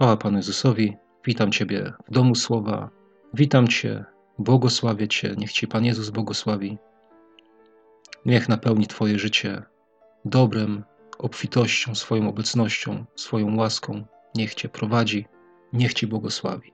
Chwała 0.00 0.16
Panu 0.16 0.36
Jezusowi. 0.36 0.96
Witam 1.26 1.52
Ciebie 1.52 1.92
w 2.08 2.12
domu 2.12 2.34
słowa. 2.34 2.90
Witam 3.34 3.68
Cię, 3.68 4.04
błogosławię 4.38 5.08
Cię. 5.08 5.34
Niech 5.38 5.52
Ci 5.52 5.68
Pan 5.68 5.84
Jezus 5.84 6.10
błogosławi. 6.10 6.78
Niech 8.26 8.48
napełni 8.48 8.86
Twoje 8.86 9.18
życie 9.18 9.62
dobrem, 10.24 10.84
obfitością, 11.18 11.94
swoją 11.94 12.28
obecnością, 12.28 13.04
swoją 13.16 13.56
łaską. 13.56 14.04
Niech 14.34 14.54
Cię 14.54 14.68
prowadzi, 14.68 15.26
niech 15.72 15.94
Ci 15.94 16.06
błogosławi. 16.06 16.72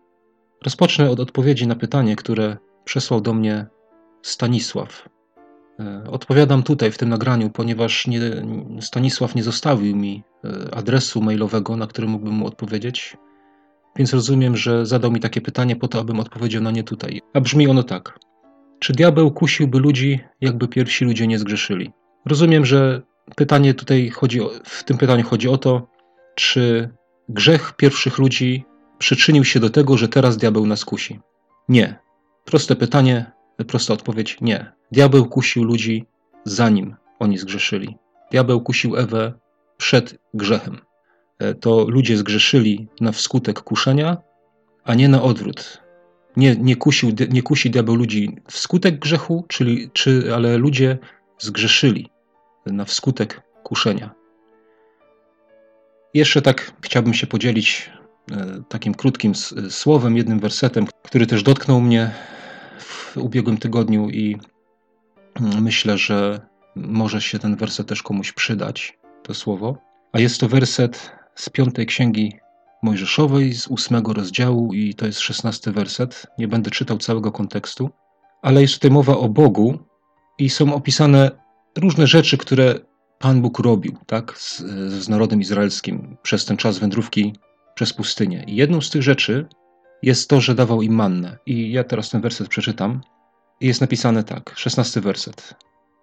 Rozpocznę 0.65 1.11
od 1.11 1.21
odpowiedzi 1.21 1.67
na 1.67 1.75
pytanie, 1.75 2.17
które 2.17 2.57
przesłał 2.85 3.21
do 3.21 3.35
mnie 3.35 3.67
Stanisław. 4.23 5.09
E, 5.81 6.05
odpowiadam 6.11 6.63
tutaj 6.63 6.93
w 6.93 6.99
tym 6.99 7.09
nagraniu, 7.09 7.51
ponieważ 7.51 8.07
nie, 8.07 8.21
Stanisław 8.81 9.35
nie 9.35 9.43
zostawił 9.43 9.97
mi 9.97 10.23
e, 10.45 10.75
adresu 10.75 11.23
mailowego, 11.23 11.77
na 11.77 11.87
który 11.87 12.09
mógłbym 12.09 12.35
mu 12.35 12.47
odpowiedzieć, 12.47 13.17
więc 13.97 14.13
rozumiem, 14.15 14.57
że 14.57 14.87
zadał 14.87 15.11
mi 15.11 15.21
takie 15.21 15.41
pytanie 15.41 15.77
po 15.77 15.89
to, 15.89 16.01
abym 16.01 16.21
odpowiedział 16.21 16.63
na 16.63 16.71
nie 16.71 16.83
tutaj. 16.83 17.21
A 17.35 17.41
brzmi 17.41 17.69
ono 17.69 17.83
tak. 17.83 18.19
Czy 18.79 18.93
diabeł 18.93 19.31
kusiłby 19.31 19.79
ludzi, 19.79 20.21
jakby 20.41 20.69
pierwsi 20.69 21.05
ludzie 21.05 21.27
nie 21.27 21.39
zgrzeszyli? 21.39 21.93
Rozumiem, 22.27 22.67
że 22.67 23.03
pytanie 23.37 23.75
tutaj 23.75 24.11
chodzi 24.11 24.41
o, 24.41 24.51
w 24.65 24.85
tym 24.85 24.99
pytaniu 24.99 25.25
chodzi 25.25 25.49
o 25.49 25.59
to, 25.59 25.89
czy 26.35 26.91
grzech 27.29 27.73
pierwszych 27.77 28.19
ludzi 28.19 28.65
przyczynił 28.99 29.45
się 29.45 29.61
do 29.61 29.71
tego, 29.71 29.97
że 29.97 30.09
teraz 30.09 30.37
diabeł 30.37 30.67
nas 30.67 30.85
kusi. 30.85 31.21
Nie. 31.69 31.99
Proste 32.45 32.77
pytanie, 32.77 33.33
prosta 33.65 33.95
odpowiedź 33.95 34.41
nie. 34.41 34.73
Diabeł 34.93 35.29
kusił 35.29 35.65
ludzi 35.65 36.07
zanim 36.45 36.97
oni 37.19 37.39
zgrzeszyli. 37.39 37.97
Diabeł 38.31 38.61
kusił 38.61 38.97
Ewę 38.97 39.33
przed 39.77 40.19
grzechem. 40.35 40.79
E, 41.39 41.55
to 41.55 41.87
ludzie 41.89 42.17
zgrzeszyli 42.17 42.89
na 43.01 43.13
wskutek 43.13 43.61
kuszenia, 43.61 44.17
a 44.85 44.95
nie 44.95 45.09
na 45.09 45.23
odwrót. 45.23 45.83
Nie, 46.37 46.57
nie, 46.57 46.77
kusił, 46.77 47.13
nie 47.31 47.43
kusi 47.43 47.71
diabeł 47.71 47.95
ludzi 47.95 48.37
wskutek 48.51 48.99
grzechu, 48.99 49.45
czyli, 49.49 49.91
czy, 49.93 50.35
ale 50.35 50.57
ludzie 50.57 50.99
zgrzeszyli 51.39 52.11
na 52.67 52.85
wskutek 52.85 53.43
kuszenia. 53.63 54.15
Jeszcze 56.15 56.43
tak 56.43 56.73
chciałbym 56.81 57.15
się 57.15 57.27
podzielić 57.27 57.91
e, 58.33 58.63
takim 58.69 58.95
krótkim 58.95 59.35
słowem, 59.71 60.17
jednym 60.17 60.41
wersetem, 60.41 60.87
który 61.03 61.27
też 61.27 61.43
dotknął 61.43 61.81
mnie 61.81 62.11
ubiegłym 63.21 63.59
tygodniu 63.59 64.11
i 64.11 64.39
mm, 65.41 65.63
myślę, 65.63 65.99
że 65.99 66.41
może 66.77 67.21
się 67.21 67.39
ten 67.39 67.57
werset 67.57 67.89
też 67.89 68.03
komuś 68.03 68.33
przydać, 68.33 68.99
to 69.23 69.35
słowo. 69.35 69.79
A 70.13 70.21
jest 70.21 70.41
to 70.41 70.49
werset 70.49 71.13
z 71.35 71.51
piątej 71.51 71.87
księgi 71.87 72.33
Mojżeszowej, 72.83 73.55
z 73.55 73.69
ósmego 73.69 74.13
rozdziału, 74.13 74.75
i 74.75 74.95
to 74.95 75.07
jest 75.07 75.21
szesnasty 75.21 75.73
werset. 75.73 76.27
Nie 76.39 76.49
będę 76.49 76.71
czytał 76.71 76.99
całego 76.99 77.33
kontekstu, 77.33 77.91
ale 78.43 78.63
jest 78.63 78.75
tutaj 78.75 78.91
mowa 78.91 79.17
o 79.17 79.29
Bogu 79.29 79.79
i 80.39 80.51
są 80.51 80.75
opisane 80.75 81.31
różne 81.77 82.07
rzeczy, 82.07 82.39
które 82.39 82.75
Pan 83.19 83.43
Bóg 83.43 83.59
robił 83.59 83.97
tak, 84.07 84.39
z, 84.39 84.59
z 84.93 85.09
narodem 85.09 85.41
izraelskim 85.41 86.17
przez 86.23 86.45
ten 86.45 86.57
czas 86.57 86.79
wędrówki 86.79 87.33
przez 87.75 87.93
pustynię. 87.93 88.45
I 88.47 88.57
jedną 88.57 88.81
z 88.81 88.91
tych 88.91 89.03
rzeczy 89.03 89.47
jest 90.03 90.31
to, 90.31 90.41
że 90.41 90.55
dawał 90.55 90.83
im 90.83 90.95
mannę. 90.95 91.39
I 91.47 91.73
ja 91.73 91.85
teraz 91.85 92.11
ten 92.11 92.21
werset 92.21 92.49
przeczytam. 92.49 93.01
Jest 93.61 93.81
napisane 93.81 94.25
tak, 94.25 94.53
szesnasty 94.57 95.01
werset. 95.01 95.55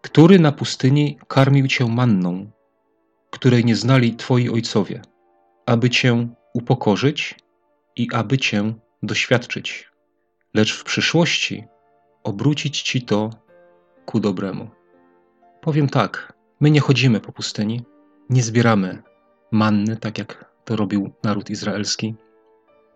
Który 0.02 0.40
na 0.40 0.52
pustyni 0.52 1.18
karmił 1.28 1.68
cię 1.68 1.86
manną, 1.86 2.52
której 3.30 3.66
nie 3.66 3.76
znali 3.76 4.16
twoi 4.16 4.50
ojcowie, 4.50 5.02
aby 5.66 5.90
cię 5.90 6.28
upokorzyć 6.54 7.36
i 7.96 8.08
aby 8.14 8.38
cię 8.38 8.74
doświadczyć, 9.04 9.92
lecz 10.54 10.74
w 10.74 10.84
przyszłości 10.84 11.64
obrócić 12.24 12.82
ci 12.82 13.02
to 13.02 13.30
ku 14.06 14.20
dobremu. 14.20 14.70
Powiem 15.62 15.90
tak, 15.90 16.34
my 16.60 16.72
nie 16.72 16.80
chodzimy 16.80 17.20
po 17.20 17.32
pustyni, 17.32 17.82
nie 18.30 18.44
zbieramy 18.44 19.04
manny, 19.52 19.98
tak 19.98 20.18
jak 20.18 20.54
to 20.66 20.76
robił 20.76 21.14
naród 21.24 21.50
izraelski, 21.50 22.16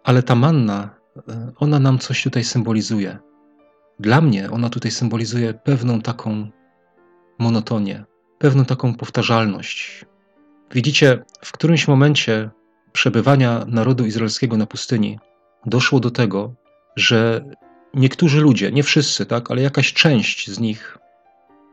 ale 0.07 0.23
ta 0.23 0.35
manna, 0.35 0.89
e, 1.29 1.51
ona 1.55 1.79
nam 1.79 1.99
coś 1.99 2.23
tutaj 2.23 2.43
symbolizuje. 2.43 3.17
Dla 3.99 4.21
mnie 4.21 4.51
ona 4.51 4.69
tutaj 4.69 4.91
symbolizuje 4.91 5.53
pewną 5.53 6.01
taką 6.01 6.47
monotonię, 7.39 8.05
pewną 8.37 8.65
taką 8.65 8.95
powtarzalność. 8.95 10.05
Widzicie, 10.71 11.23
w 11.45 11.51
którymś 11.51 11.87
momencie 11.87 12.49
przebywania 12.91 13.65
narodu 13.67 14.05
izraelskiego 14.05 14.57
na 14.57 14.65
pustyni 14.65 15.19
doszło 15.65 15.99
do 15.99 16.11
tego, 16.11 16.55
że 16.95 17.45
niektórzy 17.93 18.41
ludzie, 18.41 18.71
nie 18.71 18.83
wszyscy, 18.83 19.25
tak, 19.25 19.51
ale 19.51 19.61
jakaś 19.61 19.93
część 19.93 20.51
z 20.51 20.59
nich 20.59 20.97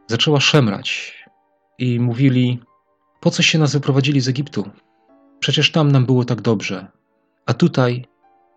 zaczęła 0.06 0.40
szemrać 0.40 1.14
i 1.78 2.00
mówili: 2.00 2.60
Po 3.20 3.30
co 3.30 3.42
się 3.42 3.58
nas 3.58 3.72
wyprowadzili 3.72 4.20
z 4.20 4.28
Egiptu? 4.28 4.70
Przecież 5.40 5.72
tam 5.72 5.92
nam 5.92 6.06
było 6.06 6.24
tak 6.24 6.40
dobrze, 6.40 6.86
a 7.46 7.54
tutaj 7.54 8.13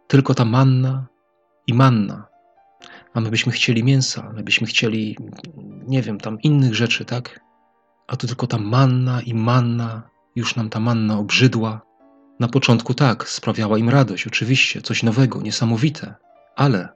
tylko 0.07 0.33
ta 0.35 0.45
manna 0.45 1.07
i 1.67 1.73
manna. 1.73 2.27
A 3.13 3.19
my 3.19 3.29
byśmy 3.29 3.51
chcieli 3.51 3.83
mięsa, 3.83 4.31
my 4.35 4.43
byśmy 4.43 4.67
chcieli, 4.67 5.17
nie 5.87 6.01
wiem, 6.01 6.17
tam 6.19 6.41
innych 6.41 6.75
rzeczy, 6.75 7.05
tak? 7.05 7.39
A 8.07 8.17
tu 8.17 8.27
tylko 8.27 8.47
ta 8.47 8.57
manna 8.57 9.21
i 9.21 9.33
manna, 9.33 10.09
już 10.35 10.55
nam 10.55 10.69
ta 10.69 10.79
manna 10.79 11.17
obrzydła. 11.17 11.81
Na 12.39 12.47
początku 12.47 12.93
tak, 12.93 13.29
sprawiała 13.29 13.77
im 13.77 13.89
radość, 13.89 14.27
oczywiście, 14.27 14.81
coś 14.81 15.03
nowego, 15.03 15.41
niesamowite, 15.41 16.15
ale 16.55 16.89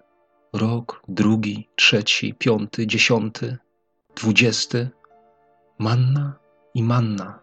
rok, 0.54 1.04
drugi, 1.08 1.70
trzeci, 1.76 2.34
piąty, 2.34 2.88
dziesiąty, 2.88 3.58
dwudziesty, 4.16 4.90
manna 5.80 6.34
i 6.74 6.84
manna. 6.84 7.40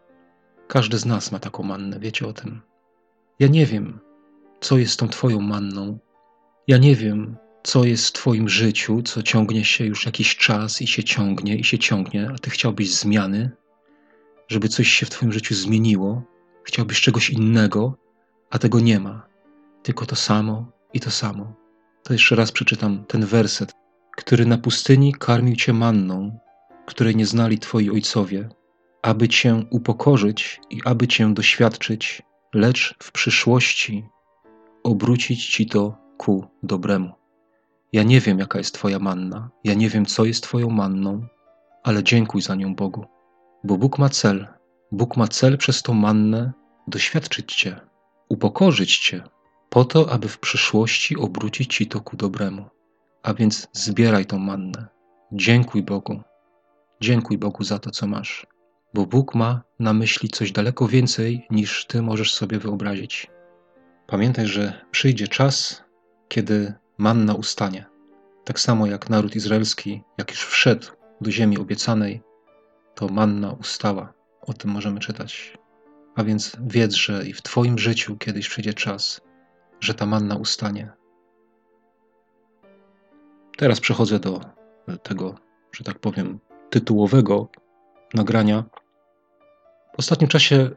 Każdy 0.68 0.98
z 0.98 1.06
nas 1.06 1.32
ma 1.32 1.38
taką 1.38 1.62
mannę, 1.62 2.00
wiecie 2.00 2.26
o 2.26 2.32
tym. 2.32 2.60
Ja 3.38 3.48
nie 3.48 3.66
wiem, 3.66 4.00
co 4.60 4.78
jest 4.78 4.98
tą 5.00 5.08
Twoją 5.08 5.40
manną. 5.40 5.98
Ja 6.66 6.78
nie 6.78 6.96
wiem, 6.96 7.36
co 7.62 7.84
jest 7.84 8.08
w 8.08 8.12
Twoim 8.12 8.48
życiu, 8.48 9.02
co 9.02 9.22
ciągnie 9.22 9.64
się 9.64 9.84
już 9.84 10.06
jakiś 10.06 10.36
czas 10.36 10.82
i 10.82 10.86
się 10.86 11.04
ciągnie 11.04 11.56
i 11.56 11.64
się 11.64 11.78
ciągnie, 11.78 12.30
a 12.34 12.38
Ty 12.38 12.50
chciałbyś 12.50 12.94
zmiany, 12.94 13.50
żeby 14.48 14.68
coś 14.68 14.88
się 14.88 15.06
w 15.06 15.10
Twoim 15.10 15.32
życiu 15.32 15.54
zmieniło, 15.54 16.22
chciałbyś 16.64 17.00
czegoś 17.00 17.30
innego, 17.30 17.96
a 18.50 18.58
tego 18.58 18.80
nie 18.80 19.00
ma. 19.00 19.26
Tylko 19.82 20.06
to 20.06 20.16
samo 20.16 20.72
i 20.92 21.00
to 21.00 21.10
samo. 21.10 21.54
To 22.02 22.12
jeszcze 22.12 22.36
raz 22.36 22.52
przeczytam 22.52 23.04
ten 23.04 23.26
werset, 23.26 23.72
który 24.16 24.46
na 24.46 24.58
pustyni 24.58 25.12
karmił 25.12 25.56
Cię 25.56 25.72
manną, 25.72 26.38
której 26.86 27.16
nie 27.16 27.26
znali 27.26 27.58
Twoi 27.58 27.90
ojcowie, 27.90 28.48
aby 29.02 29.28
Cię 29.28 29.64
upokorzyć 29.70 30.60
i 30.70 30.80
aby 30.84 31.08
Cię 31.08 31.34
doświadczyć, 31.34 32.22
lecz 32.54 32.94
w 33.02 33.12
przyszłości 33.12 34.04
obrócić 34.82 35.46
ci 35.46 35.66
to 35.66 35.98
ku 36.16 36.46
dobremu. 36.62 37.12
Ja 37.92 38.02
nie 38.02 38.20
wiem, 38.20 38.38
jaka 38.38 38.58
jest 38.58 38.74
Twoja 38.74 38.98
manna, 38.98 39.50
ja 39.64 39.74
nie 39.74 39.88
wiem, 39.88 40.06
co 40.06 40.24
jest 40.24 40.42
Twoją 40.42 40.70
manną, 40.70 41.26
ale 41.82 42.04
dziękuj 42.04 42.42
za 42.42 42.54
nią 42.54 42.74
Bogu, 42.74 43.04
bo 43.64 43.78
Bóg 43.78 43.98
ma 43.98 44.08
cel. 44.08 44.46
Bóg 44.92 45.16
ma 45.16 45.28
cel 45.28 45.58
przez 45.58 45.82
tą 45.82 45.94
mannę 45.94 46.52
doświadczyć 46.88 47.54
Cię, 47.54 47.80
upokorzyć 48.28 48.98
Cię, 48.98 49.22
po 49.68 49.84
to, 49.84 50.12
aby 50.12 50.28
w 50.28 50.38
przyszłości 50.38 51.16
obrócić 51.16 51.74
Ci 51.74 51.86
to 51.86 52.00
ku 52.00 52.16
dobremu. 52.16 52.64
A 53.22 53.34
więc 53.34 53.68
zbieraj 53.72 54.26
tą 54.26 54.38
mannę. 54.38 54.86
Dziękuj 55.32 55.82
Bogu. 55.82 56.22
Dziękuj 57.00 57.38
Bogu 57.38 57.64
za 57.64 57.78
to, 57.78 57.90
co 57.90 58.06
masz, 58.06 58.46
bo 58.94 59.06
Bóg 59.06 59.34
ma 59.34 59.62
na 59.78 59.92
myśli 59.92 60.28
coś 60.28 60.52
daleko 60.52 60.88
więcej 60.88 61.46
niż 61.50 61.86
Ty 61.86 62.02
możesz 62.02 62.34
sobie 62.34 62.58
wyobrazić. 62.58 63.26
Pamiętaj, 64.10 64.46
że 64.46 64.86
przyjdzie 64.90 65.28
czas, 65.28 65.84
kiedy 66.28 66.74
manna 66.98 67.34
ustanie. 67.34 67.86
Tak 68.44 68.60
samo 68.60 68.86
jak 68.86 69.10
naród 69.10 69.36
izraelski, 69.36 70.02
jak 70.18 70.30
już 70.30 70.46
wszedł 70.46 70.86
do 71.20 71.30
ziemi 71.30 71.58
obiecanej, 71.58 72.22
to 72.94 73.08
manna 73.08 73.52
ustała. 73.52 74.12
O 74.40 74.52
tym 74.52 74.70
możemy 74.70 75.00
czytać. 75.00 75.58
A 76.16 76.24
więc 76.24 76.56
wiedz, 76.60 76.94
że 76.94 77.26
i 77.26 77.32
w 77.32 77.42
Twoim 77.42 77.78
życiu 77.78 78.16
kiedyś 78.16 78.48
przyjdzie 78.48 78.74
czas, 78.74 79.20
że 79.80 79.94
ta 79.94 80.06
manna 80.06 80.36
ustanie. 80.36 80.92
Teraz 83.56 83.80
przechodzę 83.80 84.18
do 84.18 84.40
tego, 85.02 85.34
że 85.72 85.84
tak 85.84 85.98
powiem, 85.98 86.40
tytułowego 86.70 87.48
nagrania. 88.14 88.64
W 89.94 89.98
ostatnim 89.98 90.28
czasie 90.28 90.70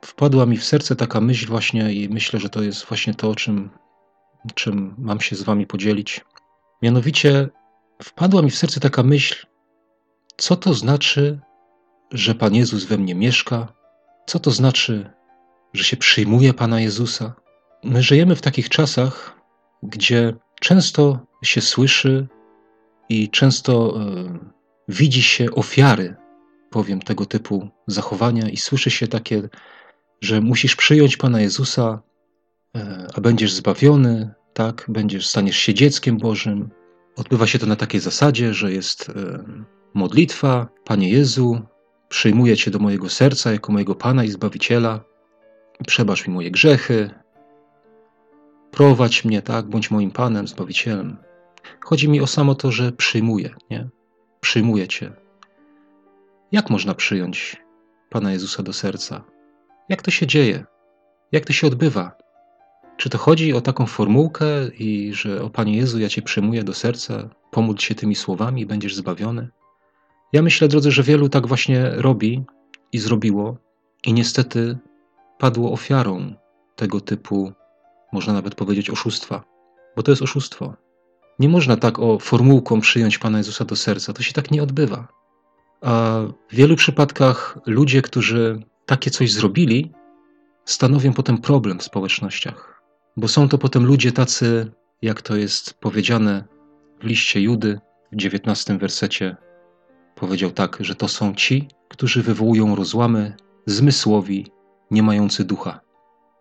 wpadła 0.00 0.46
mi 0.46 0.56
w 0.56 0.64
serce 0.64 0.96
taka 0.96 1.20
myśl 1.20 1.46
właśnie 1.46 1.92
i 1.92 2.08
myślę, 2.08 2.40
że 2.40 2.48
to 2.48 2.62
jest 2.62 2.84
właśnie 2.84 3.14
to, 3.14 3.34
czym, 3.34 3.70
czym 4.54 4.94
mam 4.98 5.20
się 5.20 5.36
z 5.36 5.42
wami 5.42 5.66
podzielić. 5.66 6.24
Mianowicie 6.82 7.48
wpadła 8.02 8.42
mi 8.42 8.50
w 8.50 8.58
serce 8.58 8.80
taka 8.80 9.02
myśl, 9.02 9.46
co 10.36 10.56
to 10.56 10.74
znaczy, 10.74 11.40
że 12.12 12.34
Pan 12.34 12.54
Jezus 12.54 12.84
we 12.84 12.98
mnie 12.98 13.14
mieszka? 13.14 13.72
Co 14.26 14.38
to 14.38 14.50
znaczy, 14.50 15.10
że 15.72 15.84
się 15.84 15.96
przyjmuje 15.96 16.54
Pana 16.54 16.80
Jezusa? 16.80 17.34
my 17.84 18.02
żyjemy 18.02 18.36
w 18.36 18.42
takich 18.42 18.68
czasach, 18.68 19.40
gdzie 19.82 20.34
często 20.60 21.18
się 21.42 21.60
słyszy 21.60 22.26
i 23.08 23.30
często 23.30 24.02
y, 24.02 24.38
widzi 24.88 25.22
się 25.22 25.50
ofiary, 25.50 26.16
powiem, 26.70 27.00
tego 27.00 27.26
typu 27.26 27.68
zachowania, 27.86 28.48
i 28.48 28.56
słyszy 28.56 28.90
się 28.90 29.08
takie, 29.08 29.48
że 30.20 30.40
musisz 30.40 30.76
przyjąć 30.76 31.16
Pana 31.16 31.40
Jezusa, 31.40 32.02
y, 32.76 32.80
a 33.14 33.20
będziesz 33.20 33.52
zbawiony, 33.52 34.34
tak, 34.52 34.84
będziesz, 34.88 35.26
staniesz 35.26 35.56
się 35.56 35.74
dzieckiem 35.74 36.18
Bożym. 36.18 36.70
Odbywa 37.16 37.46
się 37.46 37.58
to 37.58 37.66
na 37.66 37.76
takiej 37.76 38.00
zasadzie, 38.00 38.54
że 38.54 38.72
jest 38.72 39.08
y, 39.08 39.12
modlitwa, 39.94 40.68
Panie 40.84 41.10
Jezu, 41.10 41.60
przyjmuję 42.08 42.56
Cię 42.56 42.70
do 42.70 42.78
mojego 42.78 43.08
serca 43.08 43.52
jako 43.52 43.72
mojego 43.72 43.94
Pana 43.94 44.24
i 44.24 44.28
Zbawiciela, 44.28 45.04
przebacz 45.86 46.26
mi 46.26 46.34
moje 46.34 46.50
grzechy, 46.50 47.10
prowadź 48.70 49.24
mnie, 49.24 49.42
tak, 49.42 49.66
bądź 49.66 49.90
moim 49.90 50.10
Panem, 50.10 50.48
Zbawicielem. 50.48 51.16
Chodzi 51.84 52.08
mi 52.08 52.20
o 52.20 52.26
samo 52.26 52.54
to, 52.54 52.72
że 52.72 52.92
przyjmuję, 52.92 53.54
nie? 53.70 53.88
Przyjmuję 54.40 54.88
Cię. 54.88 55.12
Jak 56.52 56.70
można 56.70 56.94
przyjąć 56.94 57.56
Pana 58.10 58.32
Jezusa 58.32 58.62
do 58.62 58.72
serca? 58.72 59.24
Jak 59.88 60.02
to 60.02 60.10
się 60.10 60.26
dzieje? 60.26 60.64
Jak 61.32 61.44
to 61.44 61.52
się 61.52 61.66
odbywa? 61.66 62.12
Czy 62.96 63.10
to 63.10 63.18
chodzi 63.18 63.52
o 63.52 63.60
taką 63.60 63.86
formułkę 63.86 64.46
i 64.78 65.14
że 65.14 65.42
o 65.42 65.50
Panie 65.50 65.76
Jezu, 65.76 65.98
ja 65.98 66.08
Cię 66.08 66.22
przyjmuję 66.22 66.64
do 66.64 66.74
serca, 66.74 67.28
pomódl 67.50 67.80
się 67.80 67.94
tymi 67.94 68.14
słowami 68.14 68.62
i 68.62 68.66
będziesz 68.66 68.94
zbawiony? 68.94 69.48
Ja 70.32 70.42
myślę, 70.42 70.68
drodzy, 70.68 70.90
że 70.90 71.02
wielu 71.02 71.28
tak 71.28 71.46
właśnie 71.46 71.90
robi 71.90 72.44
i 72.92 72.98
zrobiło 72.98 73.56
i 74.04 74.12
niestety 74.12 74.78
padło 75.38 75.72
ofiarą 75.72 76.34
tego 76.76 77.00
typu, 77.00 77.52
można 78.12 78.32
nawet 78.32 78.54
powiedzieć, 78.54 78.90
oszustwa, 78.90 79.44
bo 79.96 80.02
to 80.02 80.12
jest 80.12 80.22
oszustwo. 80.22 80.74
Nie 81.38 81.48
można 81.48 81.76
tak 81.76 81.98
o 81.98 82.18
formułką 82.18 82.80
przyjąć 82.80 83.18
Pana 83.18 83.38
Jezusa 83.38 83.64
do 83.64 83.76
serca, 83.76 84.12
to 84.12 84.22
się 84.22 84.32
tak 84.32 84.50
nie 84.50 84.62
odbywa. 84.62 85.08
A 85.80 86.20
w 86.50 86.54
wielu 86.54 86.76
przypadkach 86.76 87.58
ludzie, 87.66 88.02
którzy 88.02 88.62
takie 88.88 89.10
coś 89.10 89.32
zrobili, 89.32 89.92
stanowią 90.64 91.12
potem 91.12 91.38
problem 91.38 91.78
w 91.78 91.82
społecznościach, 91.82 92.82
bo 93.16 93.28
są 93.28 93.48
to 93.48 93.58
potem 93.58 93.84
ludzie 93.84 94.12
tacy, 94.12 94.72
jak 95.02 95.22
to 95.22 95.36
jest 95.36 95.74
powiedziane 95.74 96.44
w 97.00 97.04
liście 97.04 97.40
Judy 97.40 97.80
w 98.12 98.16
XIX 98.16 98.78
wersecie 98.78 99.36
Powiedział 100.18 100.50
tak, 100.50 100.78
że 100.80 100.94
to 100.94 101.08
są 101.08 101.34
ci, 101.34 101.68
którzy 101.88 102.22
wywołują 102.22 102.76
rozłamy, 102.76 103.36
zmysłowi, 103.66 104.46
nie 104.90 105.02
mający 105.02 105.44
ducha. 105.44 105.80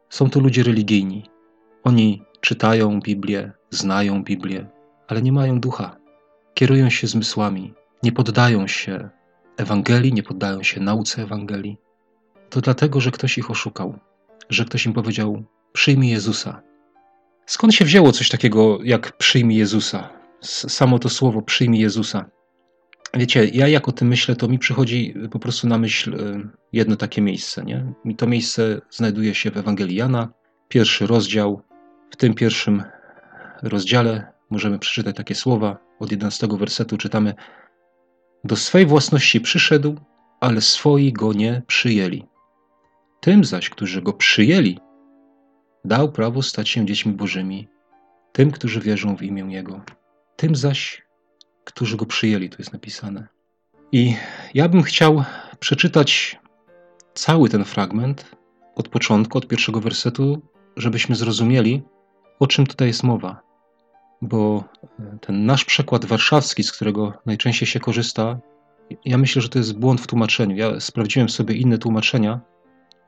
Są 0.10 0.30
to 0.30 0.40
ludzie 0.40 0.64
religijni. 0.64 1.30
Oni 1.84 2.24
czytają 2.42 3.00
Biblię, 3.00 3.52
znają 3.70 4.24
Biblię, 4.24 4.68
ale 5.08 5.22
nie 5.22 5.32
mają 5.32 5.60
ducha. 5.60 5.98
Kierują 6.54 6.90
się 6.90 7.08
zmysłami, 7.08 7.74
nie 8.04 8.12
poddają 8.12 8.68
się 8.68 9.10
Ewangelii, 9.58 10.14
nie 10.14 10.24
poddają 10.24 10.64
się 10.64 10.82
nauce 10.82 11.22
Ewangelii. 11.22 11.78
To 12.50 12.62
dlatego, 12.62 13.02
że 13.02 13.12
ktoś 13.12 13.38
ich 13.38 13.52
oszukał, 13.52 14.00
że 14.50 14.66
ktoś 14.66 14.86
im 14.86 14.94
powiedział: 14.94 15.44
Przyjmij 15.74 16.12
Jezusa. 16.12 16.62
Skąd 17.46 17.74
się 17.74 17.86
wzięło 17.86 18.12
coś 18.12 18.30
takiego 18.30 18.80
jak 18.84 19.18
przyjmij 19.18 19.58
Jezusa? 19.58 20.10
Samo 20.42 21.00
to 21.00 21.10
słowo 21.10 21.42
przyjmij 21.42 21.82
Jezusa. 21.82 22.26
Wiecie, 23.14 23.46
ja 23.46 23.68
jak 23.68 23.88
o 23.88 23.92
tym 23.92 24.08
myślę, 24.08 24.36
to 24.36 24.48
mi 24.48 24.60
przychodzi 24.60 25.14
po 25.32 25.40
prostu 25.40 25.68
na 25.68 25.78
myśl 25.78 26.14
y, 26.14 26.50
jedno 26.74 26.96
takie 26.96 27.22
miejsce. 27.22 27.64
Nie? 27.64 27.94
I 28.06 28.16
to 28.16 28.28
miejsce 28.28 28.82
znajduje 28.90 29.36
się 29.36 29.52
w 29.52 29.58
Ewangelii 29.58 29.96
Jana, 29.96 30.30
pierwszy 30.68 31.08
rozdział. 31.08 31.62
W 32.12 32.16
tym 32.16 32.34
pierwszym 32.34 32.84
rozdziale 33.64 34.28
możemy 34.50 34.80
przeczytać 34.80 35.16
takie 35.16 35.36
słowa. 35.36 35.78
Od 36.00 36.12
11 36.12 36.48
wersetu 36.52 36.98
czytamy: 36.98 37.34
Do 38.44 38.56
swej 38.56 38.86
własności 38.86 39.42
przyszedł, 39.42 39.96
ale 40.40 40.62
swoi 40.62 41.14
go 41.14 41.34
nie 41.34 41.62
przyjęli. 41.68 42.26
Tym 43.28 43.44
zaś, 43.44 43.70
którzy 43.70 44.02
go 44.02 44.14
przyjęli, 44.14 44.80
dał 45.86 46.12
prawo 46.12 46.42
stać 46.42 46.70
się 46.70 46.86
dziećmi 46.86 47.14
Bożymi, 47.14 47.68
tym, 48.32 48.52
którzy 48.52 48.80
wierzą 48.80 49.18
w 49.18 49.24
imię 49.24 49.46
Jego. 49.50 49.82
Tym 50.36 50.56
zaś, 50.56 51.02
którzy 51.64 51.98
go 51.98 52.06
przyjęli, 52.06 52.50
tu 52.50 52.56
jest 52.60 52.74
napisane. 52.74 53.28
I 53.92 54.16
ja 54.54 54.70
bym 54.70 54.84
chciał 54.84 55.24
przeczytać 55.60 56.40
cały 57.14 57.50
ten 57.50 57.66
fragment 57.66 58.36
od 58.76 58.88
początku, 58.88 59.38
od 59.38 59.48
pierwszego 59.48 59.82
wersetu, 59.82 60.42
żebyśmy 60.78 61.16
zrozumieli, 61.16 61.84
o 62.40 62.48
czym 62.48 62.68
tutaj 62.68 62.88
jest 62.88 63.04
mowa. 63.04 63.42
Bo 64.22 64.64
ten 65.22 65.46
nasz 65.46 65.66
przekład 65.66 66.06
warszawski, 66.06 66.64
z 66.64 66.72
którego 66.72 67.14
najczęściej 67.26 67.68
się 67.68 67.80
korzysta, 67.80 68.40
ja 69.06 69.18
myślę, 69.18 69.42
że 69.42 69.50
to 69.50 69.60
jest 69.60 69.80
błąd 69.80 70.02
w 70.02 70.08
tłumaczeniu. 70.08 70.56
Ja 70.56 70.80
sprawdziłem 70.80 71.30
sobie 71.30 71.56
inne 71.56 71.78
tłumaczenia 71.78 72.40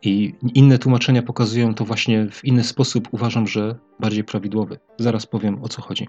i 0.01 0.35
inne 0.53 0.77
tłumaczenia 0.77 1.21
pokazują 1.21 1.73
to 1.73 1.85
właśnie 1.85 2.27
w 2.31 2.45
inny 2.45 2.63
sposób. 2.63 3.07
Uważam, 3.11 3.47
że 3.47 3.75
bardziej 3.99 4.23
prawidłowy. 4.23 4.79
Zaraz 4.97 5.25
powiem 5.25 5.63
o 5.63 5.69
co 5.69 5.81
chodzi. 5.81 6.07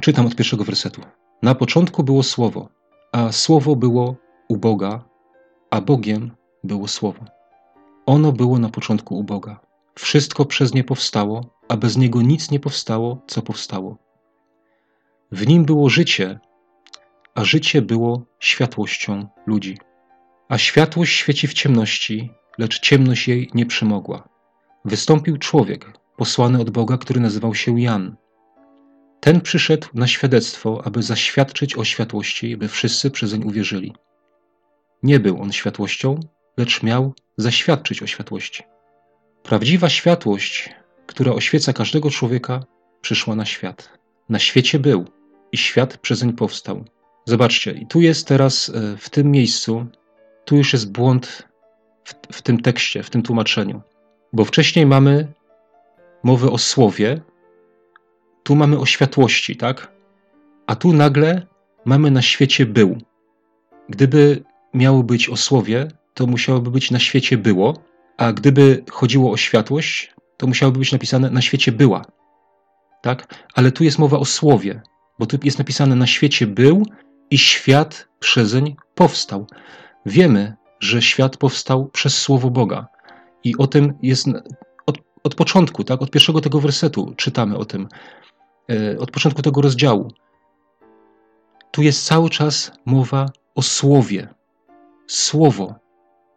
Czytam 0.00 0.26
od 0.26 0.36
pierwszego 0.36 0.64
wersetu. 0.64 1.00
Na 1.42 1.54
początku 1.54 2.04
było 2.04 2.22
Słowo, 2.22 2.68
a 3.12 3.32
Słowo 3.32 3.76
było 3.76 4.16
u 4.48 4.56
Boga, 4.56 5.04
a 5.70 5.80
Bogiem 5.80 6.30
było 6.64 6.88
Słowo. 6.88 7.24
Ono 8.06 8.32
było 8.32 8.58
na 8.58 8.68
początku 8.68 9.18
u 9.18 9.24
Boga. 9.24 9.60
Wszystko 9.94 10.44
przez 10.44 10.74
nie 10.74 10.84
powstało, 10.84 11.54
a 11.68 11.76
bez 11.76 11.96
niego 11.96 12.22
nic 12.22 12.50
nie 12.50 12.60
powstało, 12.60 13.22
co 13.26 13.42
powstało. 13.42 13.98
W 15.32 15.46
nim 15.46 15.64
było 15.64 15.88
życie, 15.88 16.40
a 17.34 17.44
życie 17.44 17.82
było 17.82 18.22
światłością 18.40 19.26
ludzi. 19.46 19.78
A 20.48 20.58
światłość 20.58 21.16
świeci 21.16 21.48
w 21.48 21.52
ciemności, 21.52 22.30
lecz 22.58 22.80
ciemność 22.80 23.28
jej 23.28 23.50
nie 23.54 23.66
przemogła. 23.66 24.28
Wystąpił 24.84 25.36
człowiek, 25.36 25.92
posłany 26.16 26.60
od 26.60 26.70
Boga, 26.70 26.98
który 26.98 27.20
nazywał 27.20 27.54
się 27.54 27.80
Jan. 27.80 28.16
Ten 29.20 29.40
przyszedł 29.40 29.88
na 29.94 30.06
świadectwo, 30.06 30.82
aby 30.84 31.02
zaświadczyć 31.02 31.76
o 31.76 31.84
światłości, 31.84 32.56
by 32.56 32.68
wszyscy 32.68 33.10
przezeń 33.10 33.44
uwierzyli. 33.44 33.94
Nie 35.02 35.20
był 35.20 35.42
on 35.42 35.52
światłością, 35.52 36.20
lecz 36.56 36.82
miał 36.82 37.14
zaświadczyć 37.36 38.02
o 38.02 38.06
światłości. 38.06 38.62
Prawdziwa 39.42 39.88
światłość, 39.88 40.70
która 41.06 41.32
oświeca 41.32 41.72
każdego 41.72 42.10
człowieka, 42.10 42.64
przyszła 43.00 43.34
na 43.34 43.44
świat. 43.44 43.98
Na 44.28 44.38
świecie 44.38 44.78
był 44.78 45.04
i 45.52 45.56
świat 45.56 45.98
przezeń 45.98 46.32
powstał. 46.32 46.84
Zobaczcie, 47.24 47.72
i 47.72 47.86
tu 47.86 48.00
jest 48.00 48.28
teraz 48.28 48.68
e, 48.68 48.96
w 48.96 49.10
tym 49.10 49.30
miejscu, 49.30 49.86
tu 50.44 50.56
już 50.56 50.72
jest 50.72 50.92
błąd 50.92 51.47
w, 52.08 52.14
w 52.32 52.42
tym 52.42 52.62
tekście, 52.62 53.02
w 53.02 53.10
tym 53.10 53.22
tłumaczeniu. 53.22 53.80
Bo 54.32 54.44
wcześniej 54.44 54.86
mamy 54.86 55.32
mowę 56.22 56.50
o 56.50 56.58
słowie, 56.58 57.20
tu 58.42 58.56
mamy 58.56 58.78
o 58.78 58.86
światłości, 58.86 59.56
tak? 59.56 59.92
A 60.66 60.76
tu 60.76 60.92
nagle 60.92 61.46
mamy 61.84 62.10
na 62.10 62.22
świecie 62.22 62.66
był. 62.66 62.98
Gdyby 63.88 64.44
miało 64.74 65.02
być 65.02 65.28
o 65.28 65.36
słowie, 65.36 65.88
to 66.14 66.26
musiałoby 66.26 66.70
być 66.70 66.90
na 66.90 66.98
świecie 66.98 67.38
było, 67.38 67.74
a 68.16 68.32
gdyby 68.32 68.84
chodziło 68.90 69.32
o 69.32 69.36
światłość, 69.36 70.14
to 70.36 70.46
musiałoby 70.46 70.78
być 70.78 70.92
napisane 70.92 71.30
na 71.30 71.42
świecie 71.42 71.72
była. 71.72 72.04
Tak? 73.02 73.34
Ale 73.54 73.72
tu 73.72 73.84
jest 73.84 73.98
mowa 73.98 74.18
o 74.18 74.24
słowie, 74.24 74.82
bo 75.18 75.26
tu 75.26 75.38
jest 75.44 75.58
napisane 75.58 75.94
na 75.96 76.06
świecie 76.06 76.46
był 76.46 76.86
i 77.30 77.38
świat 77.38 78.08
przezeń 78.20 78.76
powstał. 78.94 79.46
Wiemy, 80.06 80.57
że 80.80 81.02
świat 81.02 81.36
powstał 81.36 81.86
przez 81.86 82.18
słowo 82.18 82.50
Boga. 82.50 82.86
I 83.44 83.56
o 83.56 83.66
tym 83.66 83.94
jest 84.02 84.26
od, 84.86 84.98
od 85.24 85.34
początku, 85.34 85.84
tak? 85.84 86.02
od 86.02 86.10
pierwszego 86.10 86.40
tego 86.40 86.60
wersetu 86.60 87.14
czytamy 87.16 87.56
o 87.56 87.64
tym. 87.64 87.88
E, 88.70 88.98
od 88.98 89.10
początku 89.10 89.42
tego 89.42 89.60
rozdziału. 89.60 90.12
Tu 91.70 91.82
jest 91.82 92.06
cały 92.06 92.30
czas 92.30 92.72
mowa 92.86 93.26
o 93.54 93.62
słowie. 93.62 94.28
Słowo. 95.06 95.74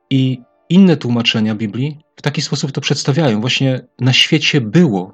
I 0.09 0.41
inne 0.69 0.97
tłumaczenia 0.97 1.55
Biblii 1.55 1.99
w 2.15 2.21
taki 2.21 2.41
sposób 2.41 2.71
to 2.71 2.81
przedstawiają. 2.81 3.41
Właśnie 3.41 3.81
na 3.99 4.13
świecie 4.13 4.61
było 4.61 5.11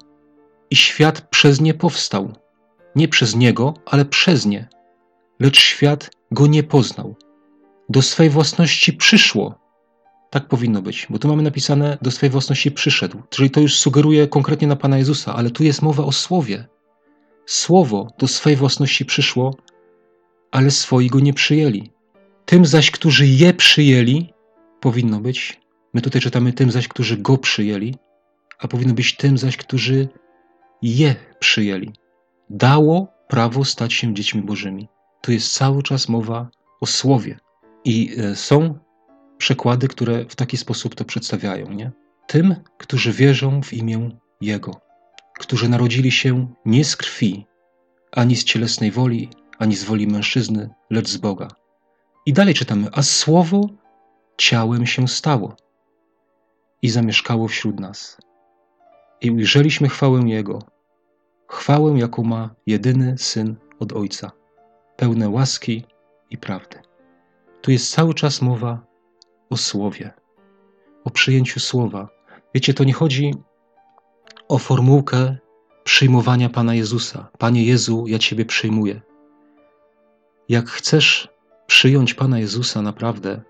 i 0.69 0.75
świat 0.75 1.21
przez 1.21 1.61
nie 1.61 1.73
powstał. 1.73 2.33
Nie 2.95 3.07
przez 3.07 3.35
niego, 3.35 3.73
ale 3.85 4.05
przez 4.05 4.45
nie. 4.45 4.67
Lecz 5.39 5.59
świat 5.59 6.09
go 6.31 6.47
nie 6.47 6.63
poznał. 6.63 7.15
Do 7.89 8.01
swej 8.01 8.29
własności 8.29 8.93
przyszło. 8.93 9.55
Tak 10.29 10.47
powinno 10.47 10.81
być, 10.81 11.07
bo 11.09 11.19
tu 11.19 11.27
mamy 11.27 11.43
napisane 11.43 11.97
do 12.01 12.11
swej 12.11 12.29
własności 12.29 12.71
przyszedł. 12.71 13.21
Czyli 13.29 13.49
to 13.49 13.59
już 13.59 13.79
sugeruje 13.79 14.27
konkretnie 14.27 14.67
na 14.67 14.75
Pana 14.75 14.97
Jezusa, 14.97 15.35
ale 15.35 15.49
tu 15.49 15.63
jest 15.63 15.81
mowa 15.81 16.03
o 16.03 16.11
słowie. 16.11 16.67
Słowo 17.45 18.07
do 18.19 18.27
swej 18.27 18.55
własności 18.55 19.05
przyszło, 19.05 19.55
ale 20.51 20.71
swoi 20.71 21.07
go 21.07 21.19
nie 21.19 21.33
przyjęli. 21.33 21.91
Tym 22.45 22.65
zaś, 22.65 22.91
którzy 22.91 23.27
je 23.27 23.53
przyjęli, 23.53 24.33
powinno 24.79 25.19
być, 25.19 25.61
my 25.93 26.01
tutaj 26.01 26.21
czytamy 26.21 26.53
tym 26.53 26.71
zaś, 26.71 26.87
którzy 26.87 27.17
go 27.17 27.37
przyjęli, 27.37 27.95
a 28.59 28.67
powinno 28.67 28.93
być 28.93 29.15
tym 29.15 29.37
zaś, 29.37 29.57
którzy 29.57 30.07
je 30.81 31.15
przyjęli. 31.39 31.93
Dało 32.49 33.07
prawo 33.27 33.65
stać 33.65 33.93
się 33.93 34.13
dziećmi 34.13 34.41
Bożymi. 34.41 34.87
Tu 35.21 35.31
jest 35.31 35.53
cały 35.53 35.83
czas 35.83 36.09
mowa 36.09 36.49
o 36.81 36.85
słowie. 36.85 37.39
I 37.87 38.15
e, 38.17 38.35
są 38.35 38.79
przekłady, 39.37 39.87
które 39.87 40.25
w 40.25 40.35
taki 40.35 40.57
sposób 40.57 40.95
to 40.95 41.05
przedstawiają. 41.05 41.71
Nie? 41.71 41.91
Tym, 42.27 42.55
którzy 42.77 43.11
wierzą 43.11 43.61
w 43.61 43.73
imię 43.73 44.09
Jego, 44.41 44.81
którzy 45.39 45.69
narodzili 45.69 46.11
się 46.11 46.47
nie 46.65 46.85
z 46.85 46.95
krwi, 46.95 47.45
ani 48.11 48.35
z 48.35 48.43
cielesnej 48.43 48.91
woli, 48.91 49.29
ani 49.59 49.75
z 49.75 49.83
woli 49.83 50.07
mężczyzny, 50.07 50.69
lecz 50.89 51.07
z 51.09 51.17
Boga. 51.17 51.47
I 52.25 52.33
dalej 52.33 52.53
czytamy, 52.53 52.87
a 52.91 53.03
słowo 53.03 53.69
ciałem 54.37 54.85
się 54.85 55.07
stało 55.07 55.55
i 56.81 56.89
zamieszkało 56.89 57.47
wśród 57.47 57.79
nas. 57.79 58.17
I 59.21 59.31
ujrzeliśmy 59.31 59.89
chwałę 59.89 60.21
Jego, 60.25 60.59
chwałę, 61.47 61.99
jaką 61.99 62.23
ma 62.23 62.55
jedyny 62.65 63.17
Syn 63.17 63.55
od 63.79 63.93
Ojca, 63.93 64.31
pełne 64.97 65.29
łaski 65.29 65.85
i 66.29 66.37
prawdy. 66.37 66.86
Tu 67.61 67.71
jest 67.71 67.91
cały 67.91 68.13
czas 68.13 68.41
mowa 68.41 68.85
o 69.49 69.57
Słowie, 69.57 70.13
o 71.03 71.09
przyjęciu 71.09 71.59
Słowa. 71.59 72.09
Wiecie, 72.53 72.73
to 72.73 72.83
nie 72.83 72.93
chodzi 72.93 73.33
o 74.47 74.57
formułkę 74.57 75.37
przyjmowania 75.83 76.49
Pana 76.49 76.75
Jezusa. 76.75 77.31
Panie 77.37 77.65
Jezu, 77.65 78.05
ja 78.07 78.19
Ciebie 78.19 78.45
przyjmuję. 78.45 79.01
Jak 80.49 80.69
chcesz 80.69 81.29
przyjąć 81.67 82.13
Pana 82.13 82.39
Jezusa 82.39 82.81
naprawdę, 82.81 83.41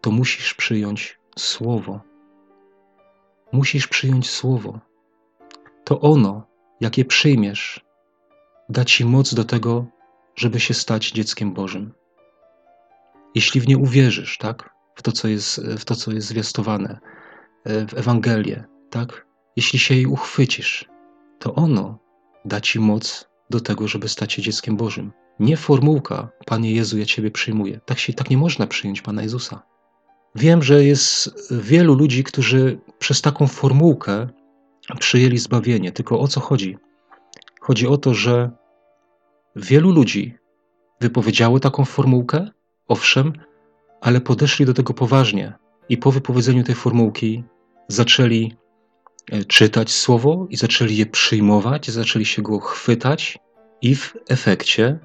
to 0.00 0.10
musisz 0.10 0.54
przyjąć 0.54 1.18
Słowo. 1.38 2.00
Musisz 3.52 3.86
przyjąć 3.88 4.30
Słowo. 4.30 4.80
To 5.84 6.00
ono, 6.00 6.46
jakie 6.80 7.04
przyjmiesz, 7.04 7.84
da 8.68 8.84
Ci 8.84 9.04
moc 9.04 9.34
do 9.34 9.44
tego, 9.44 9.86
żeby 10.36 10.60
się 10.60 10.74
stać 10.74 11.10
dzieckiem 11.10 11.52
Bożym. 11.52 11.92
Jeśli 13.34 13.60
w 13.60 13.68
nie 13.68 13.78
uwierzysz, 13.78 14.38
tak? 14.38 14.70
W 14.94 15.02
to, 15.02 15.12
co 15.12 15.28
jest, 15.28 15.60
w 15.78 15.84
to, 15.84 15.94
co 15.94 16.12
jest 16.12 16.26
zwiastowane, 16.26 16.98
w 17.64 17.94
Ewangelię, 17.96 18.64
tak? 18.90 19.26
Jeśli 19.56 19.78
się 19.78 19.94
jej 19.94 20.06
uchwycisz, 20.06 20.88
to 21.38 21.54
ono 21.54 21.98
da 22.44 22.60
Ci 22.60 22.80
moc 22.80 23.28
do 23.50 23.60
tego, 23.60 23.88
żeby 23.88 24.08
stać 24.08 24.32
się 24.32 24.42
dzieckiem 24.42 24.76
Bożym. 24.76 25.12
Nie 25.40 25.56
formułka, 25.56 26.28
Panie 26.46 26.72
Jezu, 26.72 26.98
ja 26.98 27.04
Ciebie 27.04 27.30
przyjmuję. 27.30 27.80
Tak, 27.84 27.98
się, 27.98 28.12
tak 28.12 28.30
nie 28.30 28.36
można 28.36 28.66
przyjąć 28.66 29.02
Pana 29.02 29.22
Jezusa. 29.22 29.62
Wiem, 30.34 30.62
że 30.62 30.84
jest 30.84 31.30
wielu 31.50 31.94
ludzi, 31.94 32.24
którzy 32.24 32.80
przez 32.98 33.22
taką 33.22 33.46
formułkę 33.46 34.28
przyjęli 35.00 35.38
zbawienie. 35.38 35.92
Tylko 35.92 36.20
o 36.20 36.28
co 36.28 36.40
chodzi? 36.40 36.78
Chodzi 37.60 37.86
o 37.86 37.96
to, 37.96 38.14
że 38.14 38.50
wielu 39.56 39.90
ludzi 39.90 40.38
wypowiedziało 41.00 41.60
taką 41.60 41.84
formułkę, 41.84 42.48
owszem, 42.88 43.32
ale 44.00 44.20
podeszli 44.20 44.66
do 44.66 44.74
tego 44.74 44.94
poważnie 44.94 45.52
i 45.88 45.98
po 45.98 46.12
wypowiedzeniu 46.12 46.64
tej 46.64 46.74
formułki 46.74 47.44
zaczęli 47.88 48.56
e, 49.30 49.44
czytać 49.44 49.92
słowo 49.92 50.46
i 50.50 50.56
zaczęli 50.56 50.96
je 50.96 51.06
przyjmować, 51.06 51.90
zaczęli 51.90 52.24
się 52.24 52.42
go 52.42 52.58
chwytać 52.60 53.38
i 53.82 53.94
w 53.94 54.16
efekcie 54.28 54.98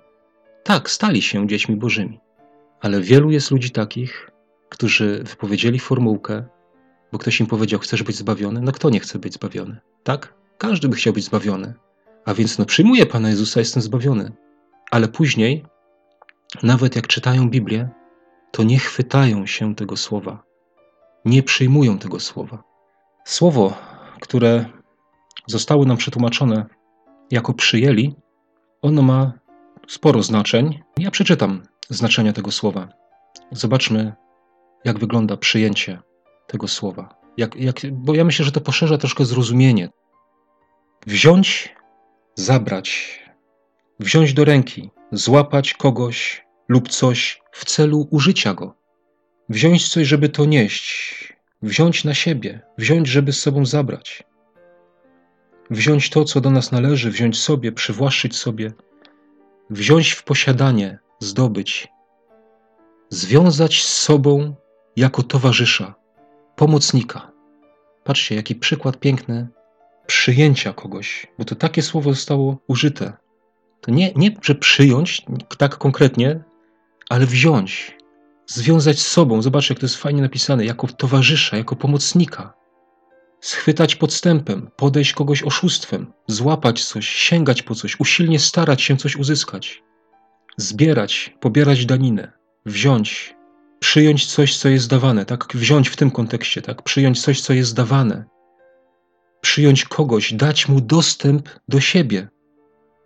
tak, 0.63 0.89
stali 0.89 1.21
się 1.21 1.47
dziećmi 1.47 1.75
bożymi. 1.75 2.19
Ale 2.81 3.01
wielu 3.01 3.31
jest 3.31 3.51
ludzi 3.51 3.71
takich, 3.71 4.31
którzy 4.69 5.23
wypowiedzieli 5.23 5.79
formułkę, 5.79 6.43
bo 7.11 7.17
ktoś 7.17 7.39
im 7.39 7.47
powiedział, 7.47 7.79
chcesz 7.79 8.03
być 8.03 8.15
zbawiony? 8.15 8.61
No 8.61 8.71
kto 8.71 8.89
nie 8.89 8.99
chce 8.99 9.19
być 9.19 9.33
zbawiony? 9.33 9.77
Tak? 10.03 10.33
Każdy 10.57 10.89
by 10.89 10.95
chciał 10.95 11.13
być 11.13 11.23
zbawiony. 11.23 11.73
A 12.25 12.33
więc 12.33 12.57
no 12.57 12.65
przyjmuję 12.65 13.05
Pana 13.05 13.29
Jezusa, 13.29 13.59
jestem 13.59 13.83
zbawiony. 13.83 14.31
Ale 14.91 15.07
później, 15.07 15.65
nawet 16.63 16.95
jak 16.95 17.07
czytają 17.07 17.49
Biblię, 17.49 17.89
to 18.51 18.63
nie 18.63 18.79
chwytają 18.79 19.45
się 19.45 19.75
tego 19.75 19.97
słowa. 19.97 20.43
Nie 21.25 21.43
przyjmują 21.43 21.97
tego 21.97 22.19
słowa. 22.19 22.63
Słowo, 23.25 23.73
które 24.19 24.65
zostało 25.47 25.85
nam 25.85 25.97
przetłumaczone 25.97 26.65
jako 27.31 27.53
przyjęli, 27.53 28.15
ono 28.81 29.01
ma 29.01 29.33
sporo 29.87 30.23
znaczeń. 30.23 30.79
Ja 30.97 31.11
przeczytam 31.11 31.63
znaczenia 31.89 32.33
tego 32.33 32.51
słowa. 32.51 32.89
Zobaczmy, 33.51 34.13
jak 34.85 34.99
wygląda 34.99 35.37
przyjęcie 35.37 35.99
tego 36.47 36.67
słowa. 36.67 37.15
Jak, 37.37 37.55
jak, 37.55 37.75
bo 37.91 38.13
ja 38.13 38.23
myślę, 38.23 38.45
że 38.45 38.51
to 38.51 38.61
poszerza 38.61 38.97
troszkę 38.97 39.25
zrozumienie. 39.25 39.89
Wziąć, 41.07 41.75
zabrać, 42.35 43.19
wziąć 43.99 44.33
do 44.33 44.45
ręki, 44.45 44.91
złapać 45.11 45.73
kogoś 45.73 46.45
lub 46.67 46.89
coś 46.89 47.41
w 47.51 47.65
celu 47.65 48.07
użycia 48.11 48.53
go. 48.53 48.75
Wziąć 49.49 49.89
coś, 49.89 50.07
żeby 50.07 50.29
to 50.29 50.45
nieść, 50.45 51.33
wziąć 51.61 52.03
na 52.03 52.13
siebie, 52.13 52.61
wziąć, 52.77 53.07
żeby 53.07 53.33
z 53.33 53.39
sobą 53.39 53.65
zabrać. 53.65 54.23
Wziąć 55.69 56.09
to, 56.09 56.25
co 56.25 56.41
do 56.41 56.49
nas 56.49 56.71
należy, 56.71 57.11
wziąć 57.11 57.39
sobie, 57.39 57.71
przywłaszczyć 57.71 58.35
sobie, 58.35 58.73
wziąć 59.69 60.11
w 60.11 60.23
posiadanie, 60.23 60.99
zdobyć, 61.19 61.87
związać 63.09 63.83
z 63.83 63.99
sobą 63.99 64.55
jako 64.95 65.23
towarzysza, 65.23 65.95
pomocnika. 66.55 67.31
Patrzcie, 68.03 68.35
jaki 68.35 68.55
przykład 68.55 68.99
piękny 68.99 69.47
przyjęcia 70.07 70.73
kogoś, 70.73 71.27
bo 71.37 71.45
to 71.45 71.55
takie 71.55 71.81
słowo 71.81 72.13
zostało 72.13 72.57
użyte. 72.67 73.13
To 73.81 73.91
nie, 73.91 74.13
nie 74.15 74.31
że 74.41 74.55
przyjąć 74.55 75.25
tak 75.57 75.77
konkretnie, 75.77 76.43
ale 77.09 77.25
wziąć, 77.25 77.97
związać 78.47 78.99
z 78.99 79.07
sobą. 79.07 79.41
Zobaczcie, 79.41 79.73
jak 79.73 79.79
to 79.79 79.85
jest 79.85 79.95
fajnie 79.95 80.21
napisane, 80.21 80.65
jako 80.65 80.87
towarzysza, 80.87 81.57
jako 81.57 81.75
pomocnika. 81.75 82.53
Schwytać 83.41 83.95
podstępem, 83.95 84.69
podejść 84.75 85.13
kogoś 85.13 85.43
oszustwem, 85.43 86.13
złapać 86.27 86.85
coś, 86.85 87.09
sięgać 87.09 87.63
po 87.63 87.75
coś, 87.75 87.99
usilnie 87.99 88.39
starać 88.39 88.81
się 88.81 88.97
coś 88.97 89.15
uzyskać. 89.15 89.83
Zbierać, 90.57 91.35
pobierać 91.39 91.85
daninę, 91.85 92.31
wziąć, 92.65 93.35
przyjąć 93.79 94.25
coś, 94.25 94.57
co 94.57 94.69
jest 94.69 94.89
dawane, 94.89 95.25
tak? 95.25 95.47
Wziąć 95.53 95.89
w 95.89 95.95
tym 95.95 96.11
kontekście, 96.11 96.61
tak? 96.61 96.81
Przyjąć 96.81 97.21
coś, 97.21 97.41
co 97.41 97.53
jest 97.53 97.75
dawane. 97.75 98.25
Przyjąć 99.41 99.85
kogoś, 99.85 100.33
dać 100.33 100.67
mu 100.67 100.81
dostęp 100.81 101.49
do 101.67 101.79
siebie. 101.79 102.27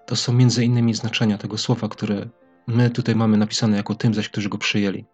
To 0.06 0.16
są 0.16 0.34
między 0.34 0.66
innymi 0.66 0.94
znaczenia 0.94 1.38
tego 1.38 1.58
słowa, 1.58 1.90
które 1.90 2.30
my 2.68 2.90
tutaj 2.90 3.16
mamy 3.16 3.38
napisane 3.38 3.78
jako 3.78 3.96
tym 3.96 4.14
zaś, 4.14 4.30
którzy 4.30 4.50
go 4.50 4.58
przyjęli. 4.58 5.06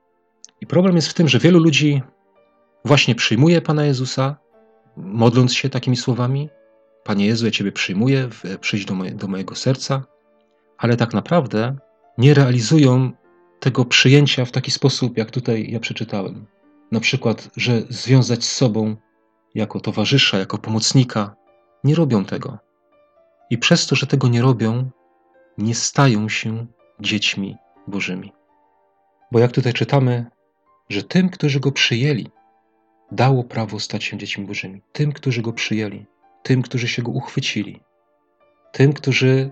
I 0.62 0.68
problem 0.68 0.96
jest 0.96 1.08
w 1.08 1.14
tym, 1.14 1.28
że 1.28 1.40
wielu 1.40 1.60
ludzi 1.60 2.02
właśnie 2.86 3.16
przyjmuje 3.16 3.62
Pana 3.62 3.86
Jezusa, 3.86 4.38
modląc 4.98 5.54
się 5.54 5.70
takimi 5.70 5.98
słowami: 5.98 6.50
Panie 7.04 7.26
Jezu, 7.26 7.46
ja 7.46 7.52
Ciebie 7.52 7.72
przyjmuję, 7.72 8.30
przyjdź 8.62 8.86
do, 8.86 8.96
moje, 8.96 9.12
do 9.12 9.28
mojego 9.28 9.56
serca, 9.56 10.04
ale 10.78 10.98
tak 10.98 11.14
naprawdę 11.14 11.78
nie 12.18 12.34
realizują 12.34 13.12
tego 13.60 13.86
przyjęcia 13.86 14.46
w 14.46 14.52
taki 14.52 14.72
sposób, 14.72 15.18
jak 15.18 15.32
tutaj 15.32 15.72
ja 15.72 15.80
przeczytałem. 15.80 16.46
Na 16.92 17.00
przykład, 17.00 17.50
że 17.58 17.82
związać 17.90 18.44
z 18.44 18.56
sobą 18.56 18.96
jako 19.56 19.80
towarzysza, 19.80 20.38
jako 20.38 20.58
pomocnika, 20.58 21.36
nie 21.84 21.96
robią 21.96 22.26
tego. 22.26 22.58
I 23.50 23.58
przez 23.58 23.88
to, 23.88 23.96
że 23.96 24.08
tego 24.08 24.28
nie 24.28 24.42
robią, 24.42 24.90
nie 25.58 25.76
stają 25.76 26.30
się 26.30 26.66
dziećmi 27.00 27.58
Bożymi. 27.88 28.34
Bo 29.32 29.40
jak 29.40 29.52
tutaj 29.52 29.74
czytamy, 29.74 30.26
że 30.90 31.04
tym, 31.04 31.30
którzy 31.30 31.60
go 31.60 31.72
przyjęli, 31.72 32.28
dało 33.12 33.44
prawo 33.44 33.80
stać 33.80 34.04
się 34.04 34.18
dziećmi 34.18 34.46
Bożymi. 34.46 34.82
Tym, 34.92 35.12
którzy 35.12 35.42
go 35.42 35.54
przyjęli, 35.54 36.06
tym, 36.44 36.62
którzy 36.62 36.88
się 36.88 37.02
go 37.02 37.12
uchwycili, 37.12 37.82
tym, 38.72 38.94
którzy 38.94 39.52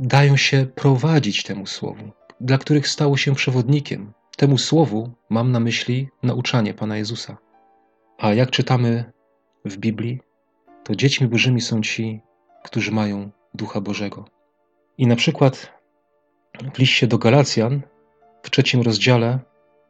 dają 0.00 0.36
się 0.36 0.66
prowadzić 0.74 1.42
temu 1.42 1.66
słowu, 1.66 2.10
dla 2.40 2.58
których 2.58 2.88
stało 2.88 3.16
się 3.16 3.34
przewodnikiem. 3.34 4.12
Temu 4.36 4.58
słowu 4.58 5.10
mam 5.30 5.52
na 5.52 5.60
myśli 5.60 6.08
nauczanie 6.22 6.74
Pana 6.74 6.96
Jezusa. 6.96 7.36
A 8.18 8.34
jak 8.34 8.50
czytamy 8.50 9.12
w 9.64 9.76
Biblii, 9.76 10.20
to 10.84 10.94
dziećmi 10.94 11.28
Bożymi 11.28 11.60
są 11.60 11.80
ci, 11.82 12.20
którzy 12.64 12.92
mają 12.92 13.30
Ducha 13.54 13.80
Bożego. 13.80 14.24
I 14.98 15.06
na 15.06 15.16
przykład 15.16 15.72
w 16.74 16.78
liście 16.78 17.06
do 17.06 17.18
Galacjan, 17.18 17.82
w 18.42 18.50
trzecim 18.50 18.82
rozdziale, 18.82 19.38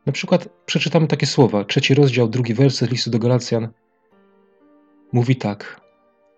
na 0.07 0.13
przykład 0.13 0.49
przeczytamy 0.67 1.07
takie 1.07 1.27
słowa. 1.27 1.65
Trzeci 1.65 1.95
rozdział, 1.95 2.29
drugi 2.29 2.55
werset 2.55 2.91
listu 2.91 3.11
do 3.11 3.19
Galacjan 3.19 3.69
mówi 5.13 5.37
tak. 5.37 5.81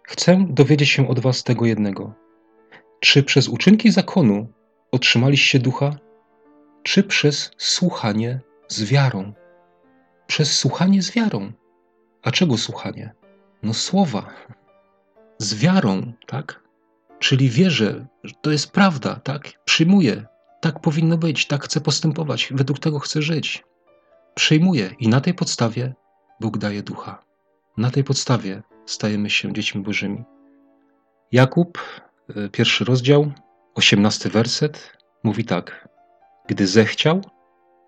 Chcę 0.03 0.47
dowiedzieć 0.49 0.89
się 0.89 1.09
od 1.09 1.21
was 1.21 1.45
tego 1.45 1.67
jednego. 1.67 2.15
Czy 3.01 3.23
przez 3.23 3.49
uczynki 3.49 3.91
zakonu 3.91 4.49
otrzymaliście 4.93 5.59
ducha, 5.59 5.91
czy 6.83 7.03
przez 7.03 7.51
słuchanie 7.59 8.41
z 8.69 8.85
wiarą? 8.85 9.33
Przez 10.27 10.59
słuchanie 10.59 11.03
z 11.03 11.11
wiarą. 11.11 11.53
A 12.23 12.31
czego 12.31 12.57
słuchanie? 12.57 13.15
No 13.63 13.75
słowa. 13.75 14.31
Z 15.41 15.55
wiarą, 15.55 16.13
tak? 16.27 16.61
Czyli 17.19 17.51
wierzę, 17.51 18.07
że 18.25 18.35
to 18.43 18.51
jest 18.51 18.71
prawda, 18.71 19.21
tak? 19.25 19.53
Przyjmuję. 19.65 20.27
Tak 20.61 20.81
powinno 20.81 21.19
być, 21.19 21.47
tak 21.47 21.65
chcę 21.65 21.81
postępować, 21.81 22.49
według 22.51 22.79
tego 22.79 22.99
chcę 22.99 23.23
żyć. 23.23 23.65
Przyjmuję 24.35 24.91
i 24.99 25.09
na 25.09 25.21
tej 25.21 25.35
podstawie 25.35 25.95
Bóg 26.41 26.59
daje 26.59 26.83
ducha. 26.83 27.25
Na 27.77 27.91
tej 27.91 28.05
podstawie 28.05 28.63
stajemy 28.87 29.31
się 29.31 29.53
dziećmi 29.53 29.83
Bożymi. 29.83 30.25
Jakub, 31.33 31.79
e, 32.37 32.49
pierwszy 32.49 32.85
rozdział, 32.85 33.33
osiemnasty 33.75 34.29
werset, 34.29 34.99
mówi 35.25 35.45
tak: 35.45 35.89
Gdy 36.49 36.67
zechciał, 36.67 37.21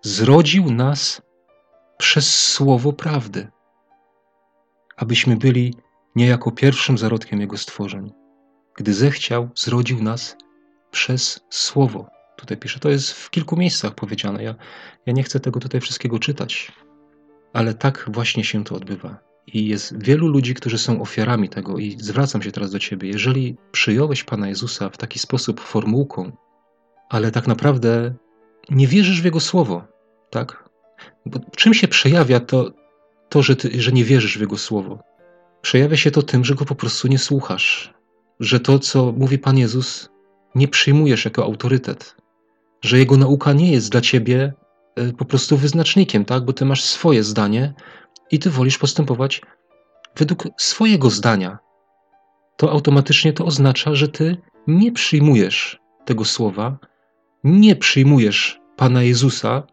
zrodził 0.01 0.71
nas 0.71 1.21
przez 1.97 2.35
słowo 2.53 2.93
prawdy, 2.93 3.47
abyśmy 4.97 5.35
byli 5.35 5.82
niejako 6.15 6.51
pierwszym 6.51 6.97
zarodkiem 6.97 7.41
Jego 7.41 7.57
stworzeń. 7.57 8.11
Gdy 8.75 8.93
zechciał, 8.93 9.49
zrodził 9.55 10.03
nas 10.03 10.37
przez 10.91 11.39
słowo. 11.49 12.09
Tutaj 12.35 12.57
pisze, 12.57 12.79
to 12.79 12.89
jest 12.89 13.11
w 13.11 13.29
kilku 13.29 13.57
miejscach 13.57 13.95
powiedziane. 13.95 14.43
Ja, 14.43 14.55
ja 15.05 15.13
nie 15.13 15.23
chcę 15.23 15.39
tego 15.39 15.59
tutaj 15.59 15.81
wszystkiego 15.81 16.19
czytać, 16.19 16.71
ale 17.53 17.73
tak 17.73 18.05
właśnie 18.07 18.43
się 18.43 18.63
to 18.63 18.75
odbywa. 18.75 19.17
I 19.47 19.67
jest 19.67 20.03
wielu 20.03 20.27
ludzi, 20.27 20.53
którzy 20.53 20.77
są 20.77 21.01
ofiarami 21.01 21.49
tego, 21.49 21.77
i 21.77 21.97
zwracam 21.99 22.41
się 22.41 22.51
teraz 22.51 22.71
do 22.71 22.79
Ciebie. 22.79 23.09
Jeżeli 23.09 23.57
przyjąłeś 23.71 24.23
Pana 24.23 24.47
Jezusa 24.47 24.89
w 24.89 24.97
taki 24.97 25.19
sposób, 25.19 25.59
formułką, 25.59 26.31
ale 27.09 27.31
tak 27.31 27.47
naprawdę 27.47 28.13
nie 28.69 28.87
wierzysz 28.87 29.21
w 29.21 29.25
Jego 29.25 29.39
słowo, 29.39 29.83
tak? 30.29 30.69
Bo 31.25 31.39
czym 31.55 31.73
się 31.73 31.87
przejawia 31.87 32.39
to, 32.39 32.71
to 33.29 33.41
że, 33.41 33.55
ty, 33.55 33.81
że 33.81 33.91
nie 33.91 34.03
wierzysz 34.03 34.37
w 34.37 34.41
Jego 34.41 34.57
słowo? 34.57 34.99
Przejawia 35.63 35.97
się 35.97 36.11
to 36.11 36.21
tym, 36.21 36.45
że 36.45 36.55
go 36.55 36.65
po 36.65 36.75
prostu 36.75 37.07
nie 37.07 37.19
słuchasz, 37.19 37.93
że 38.39 38.59
to, 38.59 38.79
co 38.79 39.11
mówi 39.11 39.39
Pan 39.39 39.57
Jezus, 39.57 40.09
nie 40.55 40.67
przyjmujesz 40.67 41.25
jako 41.25 41.43
autorytet, 41.43 42.15
że 42.81 42.99
Jego 42.99 43.17
nauka 43.17 43.53
nie 43.53 43.71
jest 43.71 43.91
dla 43.91 44.01
Ciebie 44.01 44.53
e, 44.95 45.13
po 45.13 45.25
prostu 45.25 45.57
wyznacznikiem, 45.57 46.25
tak? 46.25 46.45
Bo 46.45 46.53
Ty 46.53 46.65
masz 46.65 46.83
swoje 46.83 47.23
zdanie 47.23 47.73
i 48.31 48.39
Ty 48.39 48.49
wolisz 48.49 48.77
postępować 48.77 49.41
według 50.17 50.43
swojego 50.57 51.09
zdania. 51.09 51.57
To 52.57 52.71
automatycznie 52.71 53.33
to 53.33 53.45
oznacza, 53.45 53.95
że 53.95 54.07
Ty 54.07 54.37
nie 54.67 54.91
przyjmujesz 54.91 55.79
tego 56.05 56.25
słowa, 56.25 56.77
nie 57.43 57.75
przyjmujesz 57.75 58.59
Pana 58.75 59.03
Jezusa, 59.03 59.63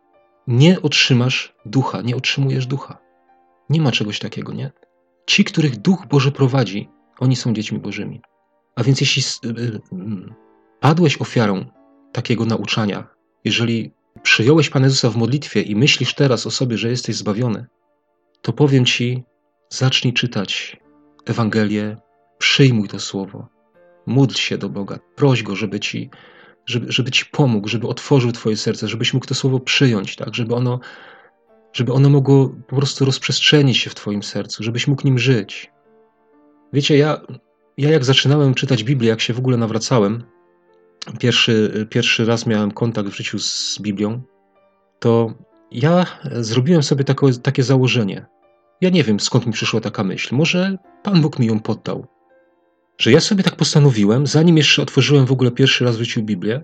nie 0.47 0.83
otrzymasz 0.83 1.55
ducha, 1.67 2.03
nie 2.03 2.17
otrzymujesz 2.17 2.67
ducha. 2.67 2.99
Nie 3.71 3.81
ma 3.81 3.93
czegoś 3.93 4.19
takiego, 4.19 4.53
nie? 4.53 4.71
Ci, 5.31 5.45
których 5.45 5.77
Duch 5.77 6.07
Boży 6.07 6.33
prowadzi, 6.33 6.89
oni 7.19 7.37
są 7.37 7.53
dziećmi 7.53 7.79
Bożymi. 7.79 8.21
A 8.77 8.83
więc 8.85 9.01
jeśli 9.01 9.23
y, 9.23 9.49
y, 9.49 9.81
mm, 9.93 10.35
padłeś 10.81 11.21
ofiarą 11.21 11.65
takiego 12.13 12.47
nauczania, 12.47 13.09
jeżeli 13.45 13.93
przyjąłeś 14.23 14.71
Pana 14.71 14.87
Jezusa 14.87 15.11
w 15.11 15.17
modlitwie 15.17 15.63
i 15.63 15.77
myślisz 15.77 16.15
teraz 16.15 16.47
o 16.47 16.51
sobie, 16.51 16.79
że 16.79 16.91
jesteś 16.91 17.17
zbawiony, 17.17 17.67
to 18.43 18.53
powiem 18.53 18.85
Ci, 18.85 19.25
zacznij 19.69 20.13
czytać 20.13 20.77
Ewangelię, 21.27 21.97
przyjmuj 22.39 22.89
to 22.89 22.99
słowo, 22.99 23.49
módl 24.07 24.35
się 24.35 24.59
do 24.59 24.69
Boga, 24.69 24.99
proś 25.17 25.43
Go, 25.43 25.57
żeby 25.57 25.81
Ci 25.81 26.11
żeby, 26.67 26.93
żeby 26.93 27.11
ci 27.11 27.27
pomógł, 27.27 27.69
żeby 27.69 27.89
otworzył 27.89 28.33
twoje 28.33 28.57
serce, 28.57 28.89
żebyś 28.89 29.15
mógł 29.15 29.27
to 29.27 29.35
słowo 29.35 29.61
przyjąć, 29.61 30.17
tak, 30.17 30.35
żeby 30.35 30.55
ono, 30.55 30.81
żeby 31.73 31.93
ono 31.93 32.09
mogło 32.09 32.49
po 32.67 32.77
prostu 32.77 33.05
rozprzestrzenić 33.05 33.79
się 33.79 33.91
w 33.91 33.95
twoim 33.95 34.23
sercu, 34.23 34.63
żebyś 34.63 34.87
mógł 34.87 35.03
nim 35.05 35.19
żyć. 35.19 35.71
Wiecie, 36.73 36.99
ja, 36.99 37.21
ja 37.77 37.91
jak 37.91 38.05
zaczynałem 38.05 38.55
czytać 38.55 38.85
Biblię, 38.85 39.09
jak 39.09 39.21
się 39.21 39.35
w 39.35 39.39
ogóle 39.39 39.57
nawracałem, 39.57 40.23
pierwszy, 41.19 41.87
pierwszy 41.91 42.25
raz 42.25 42.47
miałem 42.47 42.71
kontakt 42.71 43.09
w 43.09 43.17
życiu 43.17 43.39
z 43.39 43.79
Biblią, 43.81 44.23
to 44.99 45.35
ja 45.71 46.07
zrobiłem 46.33 46.83
sobie 46.83 47.05
tako, 47.05 47.33
takie 47.43 47.63
założenie. 47.63 48.27
Ja 48.81 48.91
nie 48.91 49.05
wiem, 49.05 49.21
skąd 49.21 49.47
mi 49.47 49.53
przyszła 49.53 49.81
taka 49.81 50.05
myśl. 50.05 50.35
Może 50.35 50.79
Pan 51.03 51.23
Bóg 51.23 51.39
mi 51.39 51.47
ją 51.47 51.61
poddał 51.61 52.07
że 53.01 53.13
ja 53.13 53.21
sobie 53.21 53.43
tak 53.43 53.57
postanowiłem, 53.57 54.27
zanim 54.27 54.57
jeszcze 54.57 54.83
otworzyłem 54.83 55.27
w 55.27 55.33
ogóle 55.33 55.51
pierwszy 55.51 55.85
raz 55.85 55.97
w 55.97 56.01
życiu 56.01 56.23
Biblię, 56.23 56.63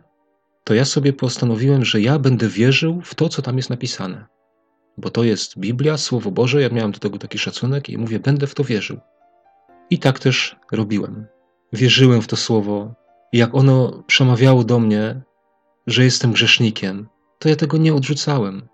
to 0.64 0.74
ja 0.74 0.84
sobie 0.84 1.12
postanowiłem, 1.12 1.84
że 1.84 2.00
ja 2.00 2.18
będę 2.18 2.48
wierzył 2.48 3.00
w 3.04 3.14
to, 3.14 3.28
co 3.28 3.42
tam 3.42 3.56
jest 3.56 3.70
napisane. 3.70 4.26
Bo 4.98 5.10
to 5.10 5.24
jest 5.24 5.58
Biblia, 5.58 5.98
Słowo 5.98 6.30
Boże, 6.30 6.62
ja 6.62 6.68
miałem 6.68 6.92
do 6.92 6.98
tego 6.98 7.18
taki 7.18 7.38
szacunek 7.38 7.88
i 7.88 7.98
mówię, 7.98 8.20
będę 8.20 8.46
w 8.46 8.54
to 8.54 8.64
wierzył. 8.64 8.98
I 9.90 9.98
tak 9.98 10.18
też 10.18 10.56
robiłem. 10.72 11.26
Wierzyłem 11.72 12.22
w 12.22 12.26
to 12.26 12.36
Słowo. 12.36 12.94
Jak 13.32 13.54
ono 13.54 14.02
przemawiało 14.06 14.64
do 14.64 14.78
mnie, 14.78 15.22
że 15.86 16.04
jestem 16.04 16.32
grzesznikiem, 16.32 17.08
to 17.38 17.48
ja 17.48 17.56
tego 17.56 17.76
nie 17.76 17.94
odrzucałem. 17.94 18.68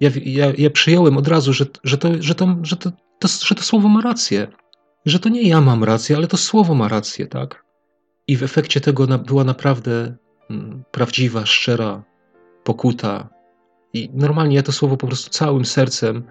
Ja, 0.00 0.10
ja, 0.24 0.52
ja 0.58 0.70
przyjąłem 0.70 1.16
od 1.16 1.28
razu, 1.28 1.52
że, 1.52 1.64
że, 1.84 1.98
to, 1.98 2.08
że, 2.20 2.34
to, 2.34 2.56
że, 2.62 2.76
to, 2.76 2.90
to, 3.18 3.28
że 3.28 3.54
to 3.54 3.62
Słowo 3.62 3.88
ma 3.88 4.00
rację 4.00 4.48
że 5.06 5.18
to 5.18 5.28
nie 5.28 5.42
ja 5.42 5.60
mam 5.60 5.84
rację, 5.84 6.16
ale 6.16 6.26
to 6.26 6.36
słowo 6.36 6.74
ma 6.74 6.88
rację, 6.88 7.26
tak? 7.26 7.64
I 8.28 8.36
w 8.36 8.42
efekcie 8.42 8.80
tego 8.80 9.06
była 9.18 9.44
naprawdę 9.44 10.16
mm, 10.50 10.84
prawdziwa, 10.90 11.46
szczera 11.46 12.02
pokuta. 12.64 13.28
I 13.96 14.10
normalnie 14.14 14.56
ja 14.56 14.62
to 14.62 14.72
słowo 14.72 14.96
po 14.96 15.06
prostu 15.06 15.30
całym 15.30 15.64
sercem, 15.64 16.22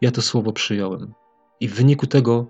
ja 0.00 0.10
to 0.10 0.22
słowo 0.22 0.52
przyjąłem. 0.52 1.14
I 1.60 1.68
w 1.68 1.74
wyniku 1.74 2.06
tego 2.06 2.46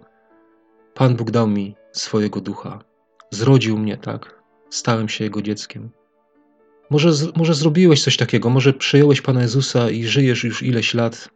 Pan 0.94 1.16
Bóg 1.16 1.30
dał 1.30 1.46
mi 1.48 1.74
swojego 1.92 2.40
ducha. 2.40 2.84
Zrodził 3.30 3.78
mnie, 3.78 3.96
tak? 3.96 4.42
Stałem 4.70 5.08
się 5.08 5.24
Jego 5.24 5.42
dzieckiem. 5.42 5.90
Może, 6.90 7.10
może 7.36 7.54
zrobiłeś 7.54 8.04
coś 8.04 8.16
takiego, 8.16 8.50
może 8.50 8.72
przyjąłeś 8.72 9.20
Pana 9.20 9.42
Jezusa 9.42 9.90
i 9.90 10.04
żyjesz 10.04 10.44
już 10.44 10.62
ileś 10.62 10.94
lat, 10.94 11.28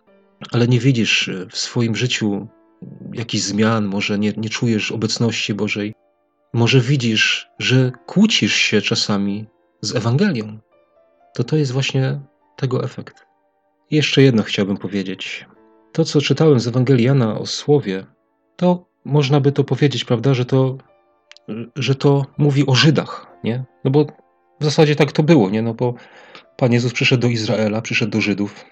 ale 0.53 0.69
nie 0.69 0.79
widzisz 0.79 1.31
w 1.51 1.59
swoim 1.59 1.97
życiu 1.97 2.49
jakichś 3.12 3.45
zmian, 3.45 3.87
może 3.87 4.19
nie, 4.19 4.33
nie 4.37 4.49
czujesz 4.49 4.93
obecności 4.93 5.55
Bożej, 5.55 5.95
może 6.53 6.81
widzisz, 6.81 7.49
że 7.59 7.93
kłócisz 8.07 8.55
się 8.55 8.83
czasami 8.83 9.47
z 9.81 9.97
Ewangelią, 9.97 10.59
to 11.35 11.45
to 11.45 11.57
jest 11.57 11.73
właśnie 11.73 12.21
tego 12.61 12.85
efekt. 12.85 13.27
Jeszcze 13.90 14.23
jedno 14.23 14.42
chciałbym 14.42 14.77
powiedzieć. 14.77 15.46
To, 15.92 16.05
co 16.05 16.20
czytałem 16.20 16.61
z 16.61 16.66
Ewangelii 16.66 17.05
Jana 17.05 17.38
o 17.38 17.46
słowie, 17.46 18.07
to 18.57 18.87
można 19.05 19.40
by 19.40 19.53
to 19.53 19.64
powiedzieć, 19.64 20.05
prawda, 20.05 20.35
że 20.35 20.44
to, 20.44 20.79
że 21.77 21.94
to 21.94 22.27
mówi 22.38 22.66
o 22.66 22.75
Żydach, 22.75 23.27
nie? 23.44 23.64
No 23.85 23.90
bo 23.90 24.07
w 24.61 24.64
zasadzie 24.64 24.96
tak 24.96 25.12
to 25.12 25.23
było, 25.23 25.51
nie? 25.51 25.62
No 25.62 25.75
bo 25.75 25.94
Pan 26.57 26.73
Jezus 26.73 26.92
przyszedł 26.92 27.23
do 27.23 27.29
Izraela, 27.29 27.83
przyszedł 27.83 28.12
do 28.12 28.20
Żydów 28.20 28.64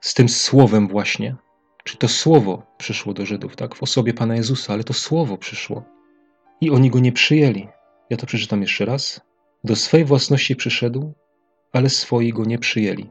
z 0.00 0.14
tym 0.14 0.28
słowem 0.28 0.88
właśnie, 0.88 1.36
czy 1.84 1.96
to 1.96 2.08
słowo 2.08 2.62
przyszło 2.78 3.12
do 3.14 3.26
Żydów, 3.26 3.56
tak? 3.56 3.74
W 3.74 3.82
osobie 3.82 4.14
Pana 4.14 4.36
Jezusa, 4.36 4.72
ale 4.72 4.84
to 4.84 4.92
słowo 4.92 5.38
przyszło. 5.38 5.82
I 6.60 6.70
oni 6.70 6.90
go 6.90 6.98
nie 6.98 7.12
przyjęli. 7.12 7.68
Ja 8.10 8.16
to 8.16 8.26
przeczytam 8.26 8.62
jeszcze 8.62 8.84
raz. 8.84 9.20
Do 9.64 9.76
swej 9.76 10.04
własności 10.04 10.56
przyszedł, 10.56 11.12
ale 11.72 11.88
swoi 11.90 12.32
go 12.32 12.44
nie 12.44 12.58
przyjęli. 12.58 13.10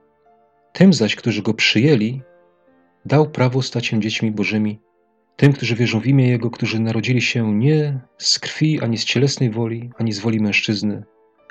Tym 0.74 0.94
zaś, 0.94 1.16
którzy 1.16 1.42
go 1.42 1.54
przyjęli, 1.54 2.22
dał 3.06 3.30
prawo 3.30 3.62
stać 3.62 3.86
się 3.86 4.00
dziećmi 4.00 4.32
Bożymi, 4.32 4.80
tym, 5.36 5.54
którzy 5.54 5.76
wierzą 5.76 6.00
w 6.00 6.08
imię 6.08 6.30
Jego, 6.30 6.50
którzy 6.52 6.80
narodzili 6.80 7.22
się 7.22 7.56
nie 7.56 8.00
z 8.18 8.40
krwi, 8.40 8.82
ani 8.82 8.98
z 8.98 9.06
cielesnej 9.06 9.50
woli, 9.50 9.90
ani 9.98 10.14
z 10.14 10.20
woli 10.20 10.40
mężczyzny, 10.40 11.04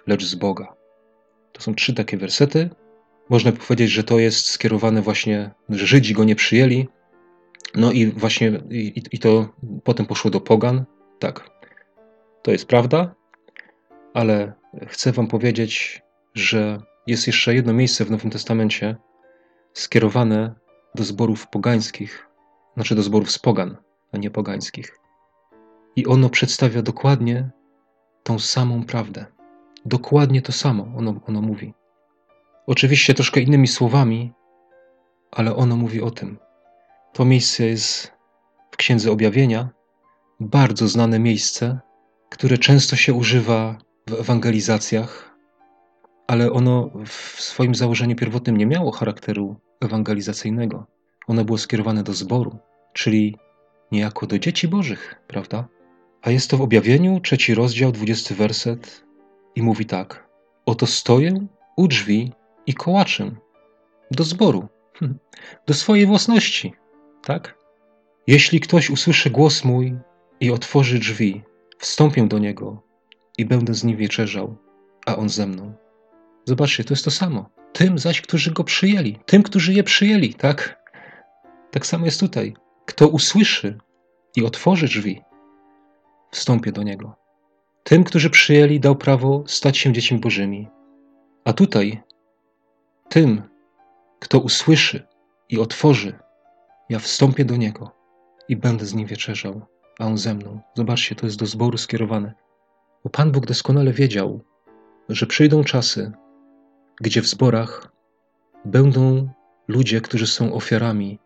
lecz 0.06 0.24
z 0.24 0.34
Boga. 0.34 0.74
To 1.52 1.62
są 1.62 1.74
trzy 1.74 1.94
takie 1.94 2.16
wersety. 2.16 2.70
Można 3.28 3.52
powiedzieć, 3.52 3.90
że 3.90 4.04
to 4.04 4.18
jest 4.18 4.46
skierowane 4.46 5.02
właśnie, 5.02 5.50
że 5.68 5.86
Żydzi 5.86 6.14
go 6.14 6.24
nie 6.24 6.36
przyjęli, 6.36 6.88
no 7.74 7.92
i 7.92 8.06
właśnie 8.06 8.60
i, 8.70 9.02
i 9.12 9.18
to 9.18 9.48
potem 9.84 10.06
poszło 10.06 10.30
do 10.30 10.40
pogan. 10.40 10.84
Tak, 11.18 11.50
to 12.42 12.50
jest 12.50 12.66
prawda, 12.66 13.14
ale 14.14 14.52
chcę 14.86 15.12
Wam 15.12 15.26
powiedzieć, 15.26 16.02
że 16.34 16.78
jest 17.06 17.26
jeszcze 17.26 17.54
jedno 17.54 17.72
miejsce 17.72 18.04
w 18.04 18.10
Nowym 18.10 18.30
Testamencie 18.30 18.96
skierowane 19.72 20.54
do 20.94 21.04
zborów 21.04 21.48
pogańskich, 21.48 22.28
znaczy 22.74 22.94
do 22.94 23.02
zborów 23.02 23.30
z 23.30 23.38
pogan, 23.38 23.76
a 24.12 24.18
nie 24.18 24.30
pogańskich. 24.30 24.98
I 25.96 26.06
ono 26.06 26.28
przedstawia 26.28 26.82
dokładnie 26.82 27.50
tą 28.22 28.38
samą 28.38 28.84
prawdę. 28.84 29.26
Dokładnie 29.84 30.42
to 30.42 30.52
samo 30.52 30.86
ono, 30.96 31.20
ono 31.26 31.40
mówi. 31.40 31.74
Oczywiście 32.66 33.14
troszkę 33.14 33.40
innymi 33.40 33.68
słowami, 33.68 34.32
ale 35.30 35.56
ono 35.56 35.76
mówi 35.76 36.02
o 36.02 36.10
tym. 36.10 36.38
To 37.12 37.24
miejsce 37.24 37.66
jest 37.66 38.12
w 38.70 38.76
Księdze 38.76 39.12
Objawienia, 39.12 39.68
bardzo 40.40 40.88
znane 40.88 41.18
miejsce, 41.18 41.80
które 42.30 42.58
często 42.58 42.96
się 42.96 43.14
używa 43.14 43.78
w 44.06 44.20
ewangelizacjach, 44.20 45.29
ale 46.30 46.52
ono 46.52 46.90
w 47.06 47.40
swoim 47.40 47.74
założeniu 47.74 48.16
pierwotnym 48.16 48.56
nie 48.56 48.66
miało 48.66 48.90
charakteru 48.90 49.56
ewangelizacyjnego. 49.80 50.86
Ono 51.26 51.44
było 51.44 51.58
skierowane 51.58 52.02
do 52.02 52.12
zboru, 52.12 52.58
czyli 52.92 53.36
niejako 53.92 54.26
do 54.26 54.38
dzieci 54.38 54.68
Bożych, 54.68 55.22
prawda? 55.26 55.68
A 56.22 56.30
jest 56.30 56.50
to 56.50 56.56
w 56.56 56.60
objawieniu, 56.62 57.20
trzeci 57.20 57.54
rozdział, 57.54 57.92
dwudziesty 57.92 58.34
werset 58.34 59.04
i 59.54 59.62
mówi 59.62 59.86
tak. 59.86 60.28
Oto 60.66 60.86
stoję 60.86 61.46
u 61.76 61.88
drzwi 61.88 62.32
i 62.66 62.74
kołaczę 62.74 63.30
do 64.10 64.24
zboru, 64.24 64.68
do 65.66 65.74
swojej 65.74 66.06
własności, 66.06 66.74
tak? 67.22 67.58
Jeśli 68.26 68.60
ktoś 68.60 68.90
usłyszy 68.90 69.30
głos 69.30 69.64
mój 69.64 69.98
i 70.40 70.50
otworzy 70.50 70.98
drzwi, 70.98 71.42
wstąpię 71.78 72.28
do 72.28 72.38
niego 72.38 72.82
i 73.38 73.44
będę 73.44 73.74
z 73.74 73.84
nim 73.84 73.96
wieczerzał, 73.96 74.56
a 75.06 75.16
on 75.16 75.28
ze 75.28 75.46
mną. 75.46 75.89
Zobaczcie, 76.44 76.84
to 76.84 76.94
jest 76.94 77.04
to 77.04 77.10
samo. 77.10 77.50
Tym 77.72 77.98
zaś, 77.98 78.20
którzy 78.20 78.50
go 78.50 78.64
przyjęli, 78.64 79.18
tym, 79.26 79.42
którzy 79.42 79.72
je 79.72 79.82
przyjęli, 79.82 80.34
tak? 80.34 80.80
Tak 81.70 81.86
samo 81.86 82.04
jest 82.04 82.20
tutaj. 82.20 82.54
Kto 82.86 83.08
usłyszy 83.08 83.78
i 84.36 84.44
otworzy 84.44 84.86
drzwi, 84.86 85.22
wstąpię 86.30 86.72
do 86.72 86.82
niego. 86.82 87.16
Tym, 87.82 88.04
którzy 88.04 88.30
przyjęli, 88.30 88.80
dał 88.80 88.96
prawo 88.96 89.44
stać 89.46 89.78
się 89.78 89.92
dziećmi 89.92 90.18
Bożymi. 90.18 90.68
A 91.44 91.52
tutaj, 91.52 92.02
tym, 93.08 93.42
kto 94.18 94.38
usłyszy 94.38 95.06
i 95.48 95.58
otworzy, 95.58 96.18
ja 96.88 96.98
wstąpię 96.98 97.44
do 97.44 97.56
niego 97.56 97.92
i 98.48 98.56
będę 98.56 98.86
z 98.86 98.94
nim 98.94 99.06
wieczerzał, 99.06 99.66
a 99.98 100.06
on 100.06 100.18
ze 100.18 100.34
mną. 100.34 100.60
Zobaczcie, 100.74 101.14
to 101.14 101.26
jest 101.26 101.38
do 101.38 101.46
zboru 101.46 101.78
skierowane. 101.78 102.34
Bo 103.04 103.10
Pan 103.10 103.32
Bóg 103.32 103.46
doskonale 103.46 103.92
wiedział, 103.92 104.44
że 105.08 105.26
przyjdą 105.26 105.64
czasy, 105.64 106.12
gdzie 107.00 107.22
w 107.22 107.26
zborach 107.26 107.92
będą 108.64 109.28
ludzie, 109.68 110.00
którzy 110.00 110.26
są 110.26 110.54
ofiarami 110.54 111.18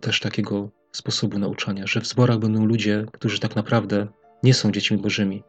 też 0.00 0.20
takiego 0.20 0.70
sposobu 0.92 1.38
nauczania, 1.38 1.86
że 1.86 2.00
w 2.00 2.06
zborach 2.06 2.38
będą 2.38 2.64
ludzie, 2.64 3.06
którzy 3.12 3.40
tak 3.40 3.56
naprawdę 3.56 4.06
nie 4.42 4.54
są 4.54 4.72
dziećmi 4.72 4.98
bożymi, 4.98 5.42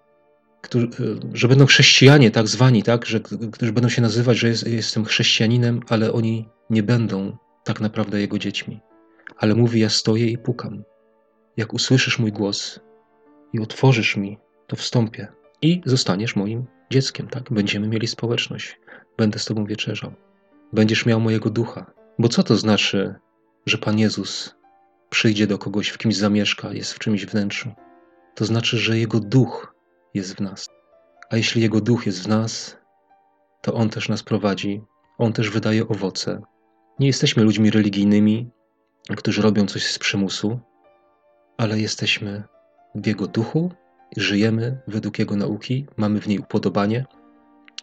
którzy, 0.62 0.90
że 1.34 1.48
będą 1.48 1.66
chrześcijanie 1.66 2.32
tak 2.32 2.48
zwani, 2.48 2.84
tak, 2.84 3.06
że, 3.06 3.20
którzy 3.52 3.74
będą 3.74 3.90
się 3.90 4.02
nazywać, 4.02 4.38
że 4.38 4.48
jest, 4.48 4.68
jestem 4.68 5.06
chrześcijaninem, 5.06 5.80
ale 5.90 6.14
oni 6.14 6.50
nie 6.70 6.84
będą 6.84 7.38
tak 7.64 7.82
naprawdę 7.82 8.22
jego 8.22 8.40
dziećmi. 8.40 8.82
Ale 9.38 9.56
mówi, 9.56 9.80
ja 9.80 9.90
stoję 9.90 10.28
i 10.28 10.38
pukam. 10.38 10.84
Jak 11.58 11.74
usłyszysz 11.74 12.20
mój 12.20 12.32
głos 12.32 12.80
i 13.54 13.60
otworzysz 13.60 14.18
mi, 14.18 14.38
to 14.68 14.76
wstąpię 14.76 15.28
i 15.62 15.82
zostaniesz 15.86 16.36
moim 16.36 16.66
dzieckiem, 16.92 17.28
tak? 17.28 17.54
Będziemy 17.54 17.88
mieli 17.88 18.08
społeczność. 18.08 18.80
Będę 19.18 19.40
z 19.40 19.46
tobą 19.46 19.66
wieczerzał. 19.66 20.14
Będziesz 20.74 21.06
miał 21.06 21.20
mojego 21.20 21.50
ducha. 21.50 21.92
Bo 22.20 22.30
co 22.30 22.44
to 22.44 22.58
znaczy, 22.58 23.16
że 23.66 23.78
Pan 23.78 24.00
Jezus 24.00 24.56
przyjdzie 25.10 25.48
do 25.48 25.58
kogoś, 25.58 25.90
w 25.90 25.98
kimś 25.98 26.16
zamieszka, 26.16 26.74
jest 26.74 26.94
w 26.94 27.00
czymś 27.00 27.26
wnętrzu? 27.26 27.72
To 28.36 28.46
znaczy, 28.46 28.78
że 28.78 28.98
Jego 28.98 29.20
duch 29.20 29.76
jest 30.14 30.36
w 30.36 30.42
nas. 30.42 30.70
A 31.30 31.38
jeśli 31.38 31.62
Jego 31.62 31.82
duch 31.82 32.06
jest 32.06 32.24
w 32.24 32.28
nas, 32.28 32.78
to 33.62 33.74
On 33.74 33.90
też 33.90 34.10
nas 34.10 34.24
prowadzi, 34.24 34.82
On 35.18 35.34
też 35.34 35.50
wydaje 35.50 35.88
owoce. 35.88 36.42
Nie 37.00 37.08
jesteśmy 37.08 37.44
ludźmi 37.44 37.72
religijnymi, 37.72 38.50
którzy 39.18 39.42
robią 39.42 39.66
coś 39.66 39.88
z 39.88 40.00
przymusu, 40.00 40.60
ale 41.58 41.80
jesteśmy 41.80 42.44
w 42.96 43.08
Jego 43.08 43.28
duchu, 43.28 43.72
żyjemy 44.18 44.82
według 44.88 45.20
Jego 45.20 45.36
nauki, 45.36 45.86
mamy 45.98 46.22
w 46.22 46.28
niej 46.28 46.40
upodobanie, 46.40 47.06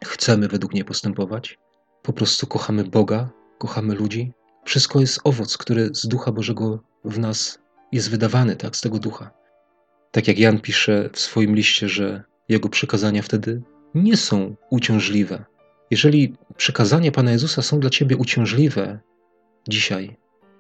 chcemy 0.05 0.49
według 0.49 0.75
niej 0.75 0.85
postępować, 0.85 1.59
po 2.03 2.13
prostu 2.13 2.47
kochamy 2.47 2.85
Boga, 2.85 3.31
kochamy 3.59 3.95
ludzi. 3.95 4.33
Wszystko 4.65 5.01
jest 5.01 5.21
owoc, 5.25 5.57
który 5.57 5.91
z 5.93 6.09
Ducha 6.09 6.33
Bożego 6.33 6.83
w 7.05 7.19
nas 7.19 7.59
jest 7.93 8.11
wydawany, 8.11 8.57
tak, 8.57 8.77
z 8.77 8.81
tego 8.81 8.99
Ducha. 8.99 9.31
Tak 10.11 10.29
jak 10.29 10.39
Jan 10.39 10.61
pisze 10.61 11.11
w 11.13 11.21
swoim 11.21 11.55
liście, 11.55 11.89
że 11.89 12.25
jego 12.49 12.69
przykazania 12.69 13.23
wtedy 13.23 13.63
nie 13.95 14.17
są 14.17 14.57
uciążliwe. 14.71 15.45
Jeżeli 15.91 16.37
przykazania 16.57 17.13
Pana 17.13 17.31
Jezusa 17.31 17.63
są 17.63 17.81
dla 17.81 17.91
ciebie 17.91 18.17
uciążliwe 18.17 19.01
dzisiaj, 19.69 20.17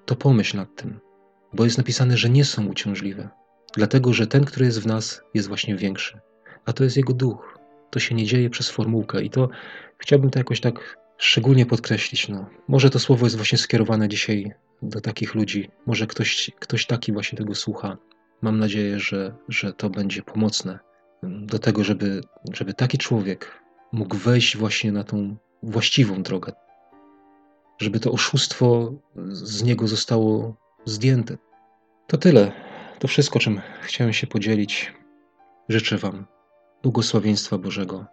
to 0.06 0.16
pomyśl 0.16 0.56
nad 0.56 0.76
tym, 0.76 1.00
bo 1.52 1.64
jest 1.64 1.78
napisane, 1.78 2.16
że 2.16 2.30
nie 2.30 2.44
są 2.44 2.66
uciążliwe, 2.66 3.28
dlatego 3.74 4.12
że 4.12 4.26
ten, 4.26 4.44
który 4.44 4.66
jest 4.66 4.80
w 4.80 4.86
nas, 4.86 5.22
jest 5.34 5.48
właśnie 5.48 5.76
większy, 5.76 6.20
a 6.64 6.72
to 6.72 6.84
jest 6.84 6.96
Jego 6.96 7.12
duch. 7.12 7.51
To 7.92 8.00
się 8.00 8.14
nie 8.14 8.24
dzieje 8.24 8.50
przez 8.50 8.70
formułkę 8.70 9.22
i 9.22 9.30
to 9.30 9.48
chciałbym 9.98 10.30
to 10.30 10.38
jakoś 10.38 10.60
tak 10.60 10.98
szczególnie 11.18 11.66
podkreślić. 11.66 12.28
No. 12.28 12.46
Może 12.68 12.90
to 12.90 12.98
słowo 12.98 13.26
jest 13.26 13.36
właśnie 13.36 13.58
skierowane 13.58 14.08
dzisiaj 14.08 14.52
do 14.82 15.00
takich 15.00 15.34
ludzi, 15.34 15.70
może 15.86 16.06
ktoś, 16.06 16.50
ktoś 16.60 16.86
taki 16.86 17.12
właśnie 17.12 17.38
tego 17.38 17.54
słucha. 17.54 17.96
Mam 18.42 18.58
nadzieję, 18.58 18.98
że, 19.00 19.34
że 19.48 19.72
to 19.72 19.90
będzie 19.90 20.22
pomocne 20.22 20.78
do 21.22 21.58
tego, 21.58 21.84
żeby, 21.84 22.20
żeby 22.52 22.74
taki 22.74 22.98
człowiek 22.98 23.62
mógł 23.92 24.16
wejść 24.16 24.56
właśnie 24.56 24.92
na 24.92 25.04
tą 25.04 25.36
właściwą 25.62 26.22
drogę, 26.22 26.52
żeby 27.78 28.00
to 28.00 28.12
oszustwo 28.12 28.92
z 29.28 29.62
niego 29.62 29.88
zostało 29.88 30.56
zdjęte. 30.84 31.36
To 32.06 32.18
tyle. 32.18 32.52
To 32.98 33.08
wszystko, 33.08 33.38
czym 33.38 33.60
chciałem 33.82 34.12
się 34.12 34.26
podzielić. 34.26 34.92
Życzę 35.68 35.98
Wam 35.98 36.26
błogosławieństwa 36.82 37.58
Bożego 37.58 38.06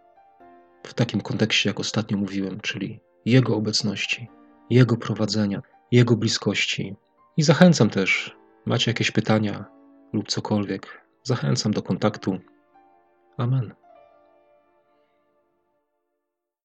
w 0.83 0.93
takim 0.93 1.21
kontekście, 1.21 1.69
jak 1.69 1.79
ostatnio 1.79 2.17
mówiłem, 2.17 2.59
czyli 2.59 2.99
Jego 3.25 3.55
obecności, 3.55 4.27
Jego 4.69 4.97
prowadzenia, 4.97 5.61
Jego 5.91 6.17
bliskości. 6.17 6.95
I 7.37 7.43
zachęcam 7.43 7.89
też, 7.89 8.37
macie 8.65 8.91
jakieś 8.91 9.11
pytania 9.11 9.65
lub 10.13 10.27
cokolwiek, 10.27 11.05
zachęcam 11.23 11.71
do 11.71 11.81
kontaktu. 11.81 12.39
Amen. 13.37 13.78